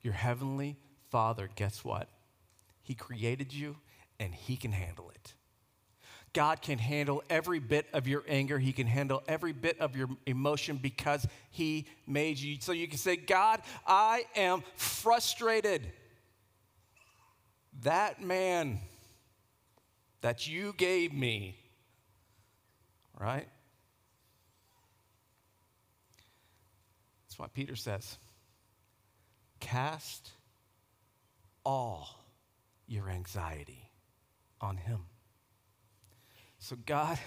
Your 0.00 0.14
heavenly 0.14 0.78
Father, 1.14 1.48
guess 1.54 1.84
what? 1.84 2.08
He 2.82 2.92
created 2.94 3.52
you 3.52 3.76
and 4.18 4.34
He 4.34 4.56
can 4.56 4.72
handle 4.72 5.10
it. 5.10 5.34
God 6.32 6.60
can 6.60 6.76
handle 6.76 7.22
every 7.30 7.60
bit 7.60 7.86
of 7.92 8.08
your 8.08 8.24
anger. 8.26 8.58
He 8.58 8.72
can 8.72 8.88
handle 8.88 9.22
every 9.28 9.52
bit 9.52 9.80
of 9.80 9.94
your 9.94 10.08
emotion 10.26 10.76
because 10.76 11.24
He 11.52 11.86
made 12.04 12.40
you. 12.40 12.56
So 12.60 12.72
you 12.72 12.88
can 12.88 12.98
say, 12.98 13.14
God, 13.14 13.60
I 13.86 14.24
am 14.34 14.64
frustrated. 14.74 15.86
That 17.84 18.20
man 18.20 18.80
that 20.20 20.48
you 20.48 20.74
gave 20.76 21.14
me, 21.14 21.56
right? 23.20 23.46
That's 27.28 27.38
what 27.38 27.54
Peter 27.54 27.76
says. 27.76 28.18
Cast 29.60 30.32
all 31.64 32.24
your 32.86 33.08
anxiety 33.08 33.90
on 34.60 34.76
Him. 34.76 35.00
So, 36.58 36.76
God, 36.86 37.18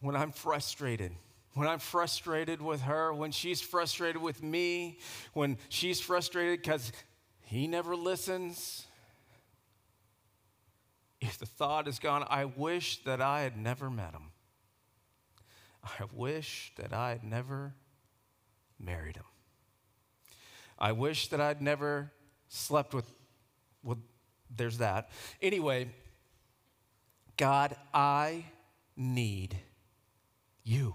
when 0.00 0.16
I'm 0.16 0.32
frustrated, 0.32 1.12
when 1.54 1.68
I'm 1.68 1.78
frustrated 1.78 2.60
with 2.60 2.82
her, 2.82 3.12
when 3.12 3.30
she's 3.30 3.60
frustrated 3.60 4.20
with 4.20 4.42
me, 4.42 4.98
when 5.32 5.56
she's 5.68 6.00
frustrated 6.00 6.60
because 6.60 6.92
he 7.42 7.66
never 7.66 7.96
listens, 7.96 8.86
if 11.20 11.38
the 11.38 11.46
thought 11.46 11.88
is 11.88 11.98
gone, 11.98 12.24
I 12.28 12.44
wish 12.44 13.02
that 13.04 13.20
I 13.20 13.42
had 13.42 13.56
never 13.56 13.88
met 13.88 14.12
him. 14.12 14.30
I 15.82 16.04
wish 16.12 16.72
that 16.76 16.92
I 16.92 17.10
had 17.10 17.24
never 17.24 17.74
married 18.78 19.16
him. 19.16 19.24
I 20.78 20.92
wish 20.92 21.28
that 21.28 21.40
I'd 21.40 21.62
never 21.62 22.10
slept 22.54 22.94
with, 22.94 23.10
well, 23.82 23.98
there's 24.54 24.78
that. 24.78 25.10
Anyway, 25.42 25.88
God, 27.36 27.76
I 27.92 28.44
need 28.96 29.56
you. 30.62 30.94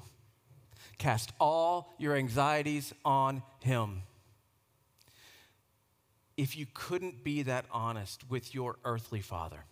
Cast 0.98 1.32
all 1.39 1.93
your 1.98 2.15
anxieties 2.15 2.93
on 3.06 3.41
Him. 3.60 4.04
If 6.38 6.58
you 6.58 6.65
couldn't 6.74 7.24
be 7.24 7.43
that 7.43 7.65
honest 7.72 8.30
with 8.30 8.54
your 8.54 8.78
earthly 8.86 9.22
father, 9.22 9.65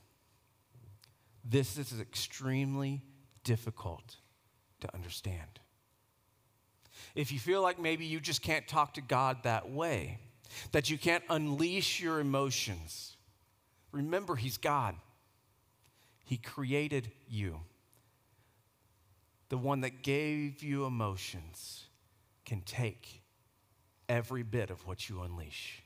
this 1.44 1.78
is 1.78 2.00
extremely 2.00 3.02
difficult 3.44 4.18
to 4.82 4.94
understand. 4.94 5.62
If 7.16 7.32
you 7.32 7.40
feel 7.40 7.62
like 7.62 7.80
maybe 7.80 8.06
you 8.06 8.20
just 8.20 8.42
can't 8.42 8.68
talk 8.68 8.96
to 8.96 9.02
God 9.02 9.44
that 9.44 9.70
way, 9.70 10.20
that 10.72 10.90
you 10.90 10.98
can't 10.98 11.24
unleash 11.30 12.00
your 12.00 12.20
emotions. 12.20 13.18
Remember, 13.92 14.36
He's 14.36 14.58
God. 14.58 14.96
He 16.24 16.38
created 16.38 17.12
you. 17.30 17.62
The 19.50 19.58
one 19.58 19.82
that 19.82 20.04
gave 20.04 20.62
you 20.62 20.86
emotions 20.86 21.86
can 22.46 22.62
take 22.62 23.22
every 24.10 24.44
bit 24.44 24.70
of 24.70 24.86
what 24.86 25.10
you 25.10 25.22
unleash 25.22 25.84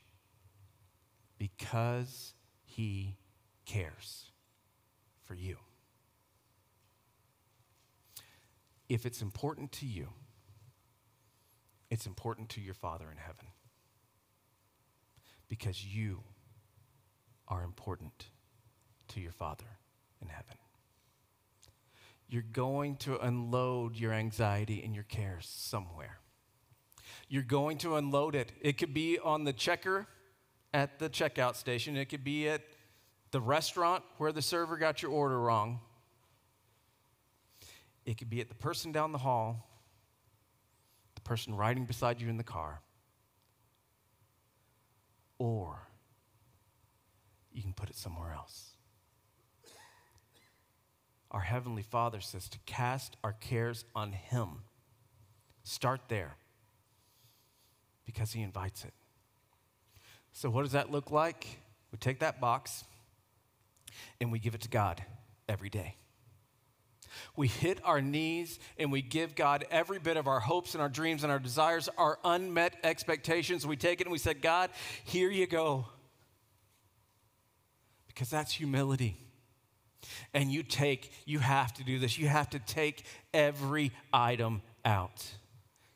because 1.38 2.34
he 2.64 3.16
cares 3.66 4.30
for 5.24 5.34
you. 5.34 5.56
If 8.88 9.06
it's 9.06 9.22
important 9.22 9.72
to 9.72 9.86
you, 9.86 10.08
it's 11.90 12.06
important 12.06 12.48
to 12.50 12.60
your 12.60 12.74
Father 12.74 13.10
in 13.10 13.16
heaven 13.16 13.46
because 15.52 15.84
you 15.84 16.18
are 17.46 17.62
important 17.62 18.30
to 19.06 19.20
your 19.20 19.32
Father 19.32 19.66
in 20.22 20.28
heaven. 20.28 20.56
You're 22.26 22.40
going 22.40 22.96
to 23.00 23.18
unload 23.18 23.96
your 23.96 24.14
anxiety 24.14 24.82
and 24.82 24.94
your 24.94 25.04
cares 25.04 25.46
somewhere. 25.46 26.16
You're 27.28 27.42
going 27.42 27.76
to 27.78 27.96
unload 27.96 28.34
it. 28.34 28.50
It 28.62 28.78
could 28.78 28.94
be 28.94 29.18
on 29.18 29.44
the 29.44 29.52
checker 29.52 30.06
at 30.72 30.98
the 30.98 31.10
checkout 31.10 31.56
station, 31.56 31.98
it 31.98 32.06
could 32.06 32.24
be 32.24 32.48
at 32.48 32.62
the 33.30 33.40
restaurant 33.42 34.02
where 34.16 34.32
the 34.32 34.40
server 34.40 34.78
got 34.78 35.02
your 35.02 35.10
order 35.10 35.38
wrong, 35.38 35.80
it 38.06 38.16
could 38.16 38.30
be 38.30 38.40
at 38.40 38.48
the 38.48 38.54
person 38.54 38.90
down 38.90 39.12
the 39.12 39.18
hall, 39.18 39.68
the 41.14 41.20
person 41.20 41.54
riding 41.54 41.84
beside 41.84 42.22
you 42.22 42.30
in 42.30 42.38
the 42.38 42.42
car, 42.42 42.80
or 45.42 45.88
you 47.52 47.62
can 47.62 47.72
put 47.72 47.90
it 47.90 47.96
somewhere 47.96 48.32
else. 48.32 48.76
Our 51.32 51.40
Heavenly 51.40 51.82
Father 51.82 52.20
says 52.20 52.48
to 52.50 52.60
cast 52.64 53.16
our 53.24 53.32
cares 53.32 53.84
on 53.96 54.12
Him. 54.12 54.62
Start 55.64 56.02
there 56.06 56.36
because 58.06 58.32
He 58.32 58.42
invites 58.42 58.84
it. 58.84 58.92
So, 60.32 60.48
what 60.48 60.62
does 60.62 60.72
that 60.72 60.92
look 60.92 61.10
like? 61.10 61.58
We 61.90 61.98
take 61.98 62.20
that 62.20 62.40
box 62.40 62.84
and 64.20 64.30
we 64.30 64.38
give 64.38 64.54
it 64.54 64.60
to 64.60 64.68
God 64.68 65.02
every 65.48 65.70
day. 65.70 65.96
We 67.36 67.48
hit 67.48 67.78
our 67.84 68.00
knees 68.00 68.58
and 68.78 68.92
we 68.92 69.02
give 69.02 69.34
God 69.34 69.64
every 69.70 69.98
bit 69.98 70.16
of 70.16 70.26
our 70.26 70.40
hopes 70.40 70.74
and 70.74 70.82
our 70.82 70.88
dreams 70.88 71.22
and 71.22 71.32
our 71.32 71.38
desires, 71.38 71.88
our 71.98 72.18
unmet 72.24 72.76
expectations. 72.82 73.66
We 73.66 73.76
take 73.76 74.00
it 74.00 74.06
and 74.06 74.12
we 74.12 74.18
say, 74.18 74.34
God, 74.34 74.70
here 75.04 75.30
you 75.30 75.46
go. 75.46 75.86
Because 78.06 78.28
that's 78.28 78.52
humility. 78.52 79.16
And 80.34 80.50
you 80.50 80.62
take, 80.62 81.12
you 81.24 81.38
have 81.38 81.72
to 81.74 81.84
do 81.84 81.98
this. 81.98 82.18
You 82.18 82.28
have 82.28 82.50
to 82.50 82.58
take 82.58 83.04
every 83.32 83.92
item 84.12 84.62
out. 84.84 85.24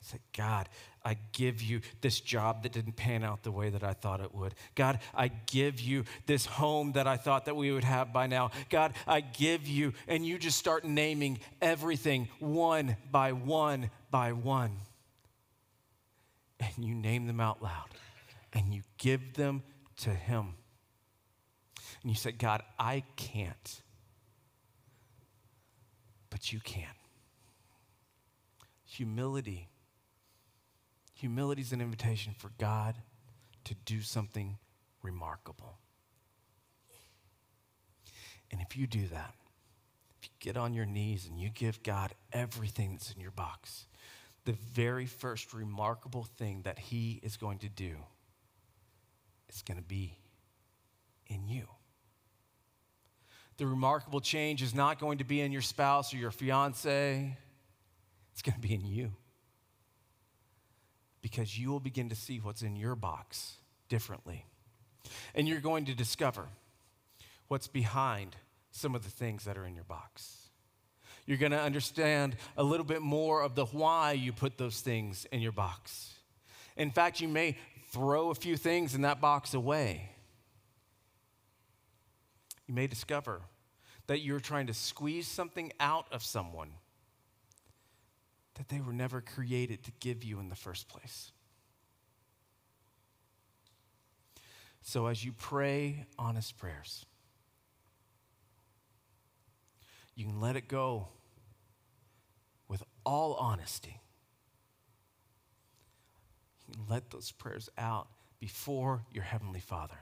Say, 0.01 0.19
God, 0.37 0.69
I 1.07 1.17
give 1.31 1.63
you 1.63 1.83
this 2.01 2.19
job 2.19 2.65
that 2.65 2.73
didn't 2.73 2.97
pan 2.97 3.23
out 3.23 3.45
the 3.45 3.53
way 3.53 3.71
that 3.71 3.85
I 3.85 3.93
thought 3.93 4.21
it 4.21 4.35
would. 4.35 4.57
God, 4.75 4.99
I 5.15 5.29
give 5.29 5.79
you 5.79 6.03
this 6.27 6.47
home 6.47 6.93
that 6.93 7.07
I 7.07 7.17
thought 7.17 7.45
that 7.45 7.55
we 7.55 7.71
would 7.71 7.85
have 7.85 8.13
by 8.13 8.27
now. 8.27 8.51
God, 8.71 8.93
I 9.07 9.21
give 9.21 9.69
you, 9.69 9.93
and 10.09 10.27
you 10.27 10.37
just 10.37 10.59
start 10.59 10.85
naming 10.85 11.39
everything 11.63 12.29
one 12.41 12.97
by 13.13 13.31
one 13.31 13.91
by 14.11 14.33
one. 14.33 14.73
And 16.59 16.85
you 16.85 16.93
name 16.93 17.29
them 17.29 17.39
out 17.39 17.63
loud, 17.63 17.91
and 18.53 18.75
you 18.75 18.83
give 18.99 19.35
them 19.35 19.63
to 19.99 20.11
Him. 20.11 20.55
And 22.03 22.11
you 22.11 22.17
say, 22.17 22.33
God, 22.33 22.65
I 22.81 23.05
can't, 23.15 23.81
but 26.31 26.53
you 26.53 26.59
can. 26.59 26.89
Humility 28.87 29.69
Humility 31.17 31.63
is 31.63 31.73
an 31.73 31.81
invitation 31.81 32.35
for 32.37 32.51
God 32.59 32.95
to 33.65 33.75
do 33.87 34.03
something 34.03 34.59
remarkable. 35.03 35.79
And 38.51 38.61
if 38.61 38.77
you 38.77 38.87
do 38.87 39.09
that, 39.09 39.35
if 40.21 40.29
you 40.29 40.31
get 40.41 40.59
on 40.59 40.75
your 40.75 40.85
knees 40.85 41.27
and 41.27 41.41
you 41.41 41.49
give 41.49 41.83
God 41.83 42.13
everything 42.35 42.93
that's 42.93 43.13
in 43.13 43.21
your 43.21 43.31
box, 43.31 43.87
the 44.45 44.53
very 44.53 45.07
first 45.07 45.55
remarkable 45.55 46.25
thing 46.37 46.61
that 46.65 46.79
He 46.79 47.19
is 47.23 47.39
going 47.39 47.61
to 47.61 47.71
do 47.71 47.97
is 49.49 49.63
going 49.63 49.79
to 49.79 49.83
be 49.83 50.19
in 51.29 51.49
you. 51.49 51.67
The 53.57 53.67
remarkable 53.67 54.21
change 54.21 54.63
is 54.63 54.75
not 54.75 54.99
going 54.99 55.17
to 55.19 55.25
be 55.25 55.41
in 55.41 55.51
your 55.51 55.63
spouse 55.63 56.13
or 56.13 56.19
your 56.19 56.31
fiance, 56.31 57.39
it's 58.33 58.43
going 58.43 58.61
to 58.61 58.61
be 58.61 58.75
in 58.75 58.85
you 58.85 59.13
because 61.27 61.59
you 61.59 61.73
will 61.73 61.81
begin 61.81 62.09
to 62.09 62.15
see 62.15 62.39
what's 62.39 62.63
in 62.63 62.77
your 62.77 62.95
box 62.95 63.55
differently. 63.89 64.47
And 65.35 65.49
you're 65.49 65.59
going 65.59 65.85
to 65.87 65.93
discover 65.93 66.47
what's 67.49 67.67
behind 67.67 68.37
some 68.71 68.95
of 68.95 69.03
the 69.03 69.11
things 69.11 69.45
that 69.45 69.59
are 69.59 69.67
in 69.67 69.75
your 69.75 69.83
box. 69.83 70.51
You're 71.27 71.39
going 71.39 71.51
to 71.51 71.61
understand 71.61 72.37
a 72.57 72.63
little 72.63 72.87
bit 72.87 73.03
more 73.03 73.43
of 73.43 73.57
the 73.57 73.65
why 73.65 74.13
you 74.13 74.33
put 74.33 74.57
those 74.57 74.81
things 74.83 75.27
in 75.33 75.41
your 75.41 75.51
box. 75.51 76.15
In 76.77 76.93
fact, 76.93 77.21
you 77.21 77.27
may 77.27 77.57
throw 77.91 78.31
a 78.31 78.35
few 78.37 78.57
things 78.57 78.95
in 78.95 79.03
that 79.03 79.21
box 79.21 79.53
away. 79.53 80.11
You 82.69 82.75
may 82.75 82.87
discover 82.87 83.41
that 84.07 84.21
you're 84.21 84.39
trying 84.39 84.69
to 84.69 84.75
squeeze 84.75 85.27
something 85.27 85.73
out 85.81 86.07
of 86.13 86.23
someone 86.23 86.71
that 88.57 88.69
they 88.69 88.81
were 88.81 88.93
never 88.93 89.21
created 89.21 89.85
to 89.85 89.93
give 90.01 90.25
you 90.25 90.41
in 90.41 90.49
the 90.49 90.57
first 90.57 90.89
place. 90.89 91.31
So, 94.83 95.07
as 95.07 95.25
you 95.25 95.33
pray 95.33 96.07
honest 96.19 96.57
prayers, 96.57 97.05
you 100.15 100.25
can 100.25 100.41
let 100.41 100.57
it 100.57 100.69
go 100.69 101.09
with 102.69 102.83
all 103.05 103.35
honesty. 103.35 104.01
You 106.69 106.75
can 106.75 106.85
let 106.89 107.11
those 107.11 107.33
prayers 107.33 107.69
out 107.77 108.09
before 108.39 109.03
your 109.13 109.25
Heavenly 109.25 109.61
Father. 109.61 109.99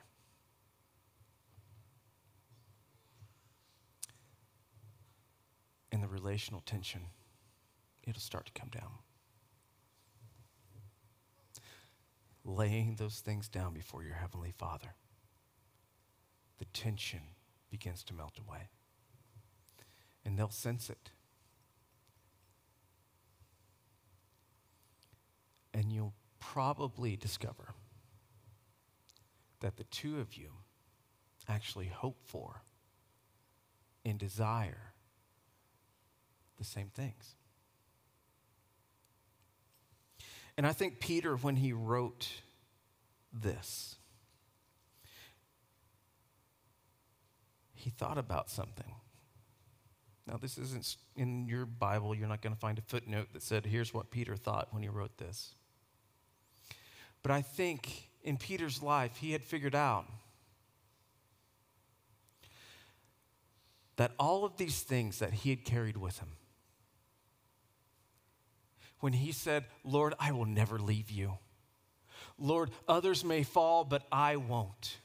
And 5.91 6.03
the 6.03 6.09
relational 6.09 6.63
tension 6.67 7.03
it'll 8.07 8.21
start 8.21 8.47
to 8.47 8.53
come 8.53 8.69
down. 8.69 8.91
Laying 12.45 12.97
those 12.97 13.21
things 13.21 13.49
down 13.49 13.73
before 13.73 14.03
your 14.03 14.15
Heavenly 14.15 14.53
Father, 14.57 14.95
the 16.59 16.67
tension 16.67 17.21
begins 17.71 18.05
to 18.05 18.15
melt 18.15 18.39
away. 18.39 18.69
And 20.25 20.39
they'll 20.39 20.51
sense 20.51 20.91
it. 20.91 21.11
And 25.73 25.91
you'll 25.91 26.15
probably 26.39 27.17
discover 27.17 27.75
that 29.61 29.77
the 29.77 29.85
two 29.85 30.21
of 30.21 30.35
you 30.37 30.51
actually 31.49 31.87
hope 31.87 32.19
for 32.23 32.63
and 34.05 34.19
desire 34.19 34.93
the 36.59 36.65
same 36.65 36.91
things. 36.95 37.35
And 40.57 40.67
I 40.67 40.73
think 40.73 41.01
Peter, 41.01 41.37
when 41.37 41.57
he 41.57 41.73
wrote 41.73 42.29
this, 43.33 43.97
he 47.75 47.91
thought 47.91 48.19
about 48.19 48.49
something. 48.51 48.95
Now, 50.27 50.39
this 50.39 50.57
isn't 50.57 50.97
in 51.17 51.47
your 51.47 51.67
Bible. 51.67 52.15
You're 52.15 52.29
not 52.29 52.41
going 52.41 52.55
to 52.55 52.61
find 52.61 52.79
a 52.79 52.83
footnote 52.83 53.29
that 53.33 53.43
said, 53.43 53.67
here's 53.67 53.93
what 53.93 54.11
Peter 54.11 54.37
thought 54.37 54.69
when 54.73 54.83
he 54.83 54.89
wrote 54.89 55.19
this. 55.19 55.55
But 57.23 57.33
I 57.33 57.43
think 57.43 58.09
in 58.23 58.37
Peter's 58.39 58.83
life, 58.83 59.17
he 59.17 59.33
had 59.33 59.43
figured 59.45 59.75
out 59.75 60.07
that 63.97 64.13
all 64.19 64.45
of 64.45 64.57
these 64.57 64.81
things 64.81 65.19
that 65.19 65.33
he 65.33 65.51
had 65.51 65.65
carried 65.65 65.97
with 65.97 66.19
him, 66.19 66.29
when 69.05 69.13
he 69.13 69.33
said, 69.33 69.67
Lord, 69.85 70.15
I 70.19 70.33
will 70.33 70.47
never 70.47 70.79
leave 70.79 71.11
you. 71.11 71.37
Lord, 72.39 72.71
others 72.89 73.23
may 73.23 73.43
fall, 73.43 73.85
but 73.85 74.03
I 74.11 74.37
won't. 74.37 74.97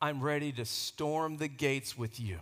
I'm 0.00 0.22
ready 0.22 0.50
to 0.52 0.64
storm 0.64 1.36
the 1.36 1.48
gates 1.48 1.98
with 1.98 2.18
you. 2.18 2.38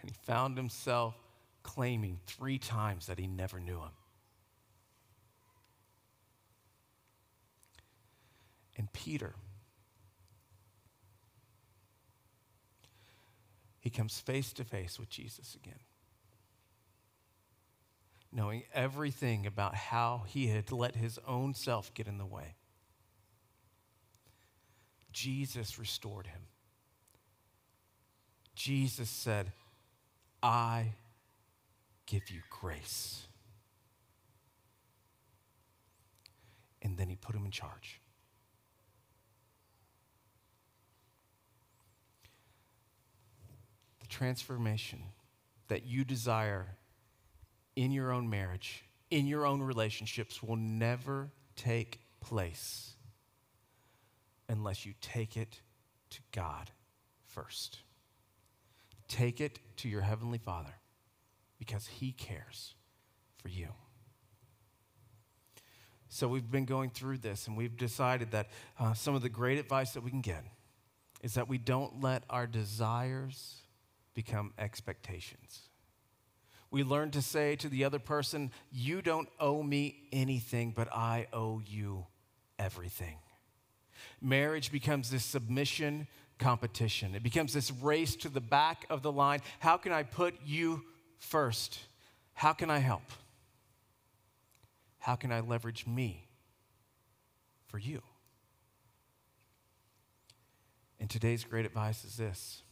And 0.00 0.08
he 0.08 0.16
found 0.22 0.56
himself 0.56 1.16
claiming 1.64 2.20
three 2.28 2.58
times 2.58 3.06
that 3.06 3.18
he 3.18 3.26
never 3.26 3.58
knew 3.58 3.80
him. 3.80 3.96
And 8.76 8.92
Peter, 8.92 9.34
he 13.80 13.90
comes 13.90 14.20
face 14.20 14.52
to 14.52 14.62
face 14.62 15.00
with 15.00 15.10
Jesus 15.10 15.56
again. 15.56 15.80
Knowing 18.32 18.64
everything 18.74 19.46
about 19.46 19.74
how 19.74 20.24
he 20.26 20.48
had 20.48 20.70
let 20.70 20.96
his 20.96 21.18
own 21.26 21.54
self 21.54 21.94
get 21.94 22.06
in 22.06 22.18
the 22.18 22.26
way. 22.26 22.56
Jesus 25.12 25.78
restored 25.78 26.26
him. 26.26 26.42
Jesus 28.54 29.08
said, 29.08 29.52
I 30.42 30.92
give 32.06 32.30
you 32.30 32.40
grace. 32.50 33.26
And 36.82 36.96
then 36.98 37.08
he 37.08 37.16
put 37.16 37.34
him 37.34 37.44
in 37.44 37.50
charge. 37.50 38.00
The 44.00 44.06
transformation 44.06 45.00
that 45.68 45.84
you 45.84 46.04
desire 46.04 46.76
in 47.76 47.92
your 47.92 48.10
own 48.10 48.28
marriage, 48.28 48.84
in 49.10 49.26
your 49.26 49.46
own 49.46 49.62
relationships, 49.62 50.42
will 50.42 50.56
never 50.56 51.30
take 51.54 52.00
place 52.20 52.94
unless 54.48 54.84
you 54.86 54.94
take 55.00 55.36
it 55.36 55.60
to 56.10 56.20
God 56.32 56.70
first. 57.26 57.78
Take 59.08 59.40
it 59.40 59.58
to 59.78 59.88
your 59.88 60.00
Heavenly 60.00 60.38
Father 60.38 60.74
because 61.58 61.86
He 61.86 62.12
cares 62.12 62.74
for 63.38 63.48
you. 63.48 63.68
So, 66.08 66.28
we've 66.28 66.50
been 66.50 66.64
going 66.64 66.90
through 66.90 67.18
this 67.18 67.46
and 67.46 67.56
we've 67.56 67.76
decided 67.76 68.30
that 68.30 68.48
uh, 68.78 68.94
some 68.94 69.14
of 69.14 69.22
the 69.22 69.28
great 69.28 69.58
advice 69.58 69.92
that 69.92 70.02
we 70.02 70.10
can 70.10 70.22
get 70.22 70.44
is 71.22 71.34
that 71.34 71.48
we 71.48 71.58
don't 71.58 72.00
let 72.00 72.22
our 72.30 72.46
desires 72.46 73.56
become 74.14 74.52
expectations. 74.58 75.68
We 76.70 76.82
learn 76.82 77.10
to 77.12 77.22
say 77.22 77.56
to 77.56 77.68
the 77.68 77.84
other 77.84 77.98
person, 77.98 78.50
You 78.72 79.02
don't 79.02 79.28
owe 79.38 79.62
me 79.62 80.08
anything, 80.12 80.72
but 80.74 80.92
I 80.92 81.28
owe 81.32 81.60
you 81.64 82.06
everything. 82.58 83.18
Marriage 84.20 84.72
becomes 84.72 85.10
this 85.10 85.24
submission 85.24 86.06
competition. 86.38 87.14
It 87.14 87.22
becomes 87.22 87.52
this 87.52 87.70
race 87.70 88.16
to 88.16 88.28
the 88.28 88.40
back 88.40 88.86
of 88.90 89.02
the 89.02 89.12
line. 89.12 89.40
How 89.58 89.76
can 89.76 89.92
I 89.92 90.02
put 90.02 90.34
you 90.44 90.82
first? 91.18 91.78
How 92.34 92.52
can 92.52 92.70
I 92.70 92.78
help? 92.78 93.02
How 94.98 95.14
can 95.14 95.32
I 95.32 95.40
leverage 95.40 95.86
me 95.86 96.28
for 97.66 97.78
you? 97.78 98.02
And 100.98 101.08
today's 101.08 101.44
great 101.44 101.66
advice 101.66 102.04
is 102.04 102.16
this 102.16 102.62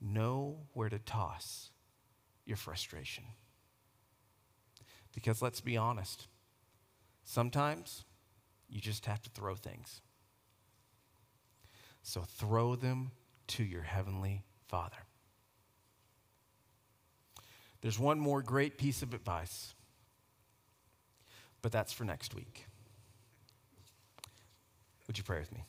know 0.00 0.58
where 0.74 0.88
to 0.88 0.98
toss 0.98 1.70
your 2.46 2.56
frustration. 2.56 3.24
Because 5.14 5.42
let's 5.42 5.60
be 5.60 5.76
honest, 5.76 6.28
sometimes 7.24 8.04
you 8.68 8.80
just 8.80 9.06
have 9.06 9.20
to 9.22 9.30
throw 9.30 9.54
things. 9.54 10.00
So 12.02 12.20
throw 12.20 12.76
them 12.76 13.10
to 13.48 13.64
your 13.64 13.82
heavenly 13.82 14.44
Father. 14.68 14.96
There's 17.80 17.98
one 17.98 18.18
more 18.18 18.42
great 18.42 18.78
piece 18.78 19.02
of 19.02 19.12
advice, 19.14 19.74
but 21.62 21.72
that's 21.72 21.92
for 21.92 22.04
next 22.04 22.34
week. 22.34 22.66
Would 25.06 25.18
you 25.18 25.24
pray 25.24 25.38
with 25.38 25.52
me? 25.52 25.64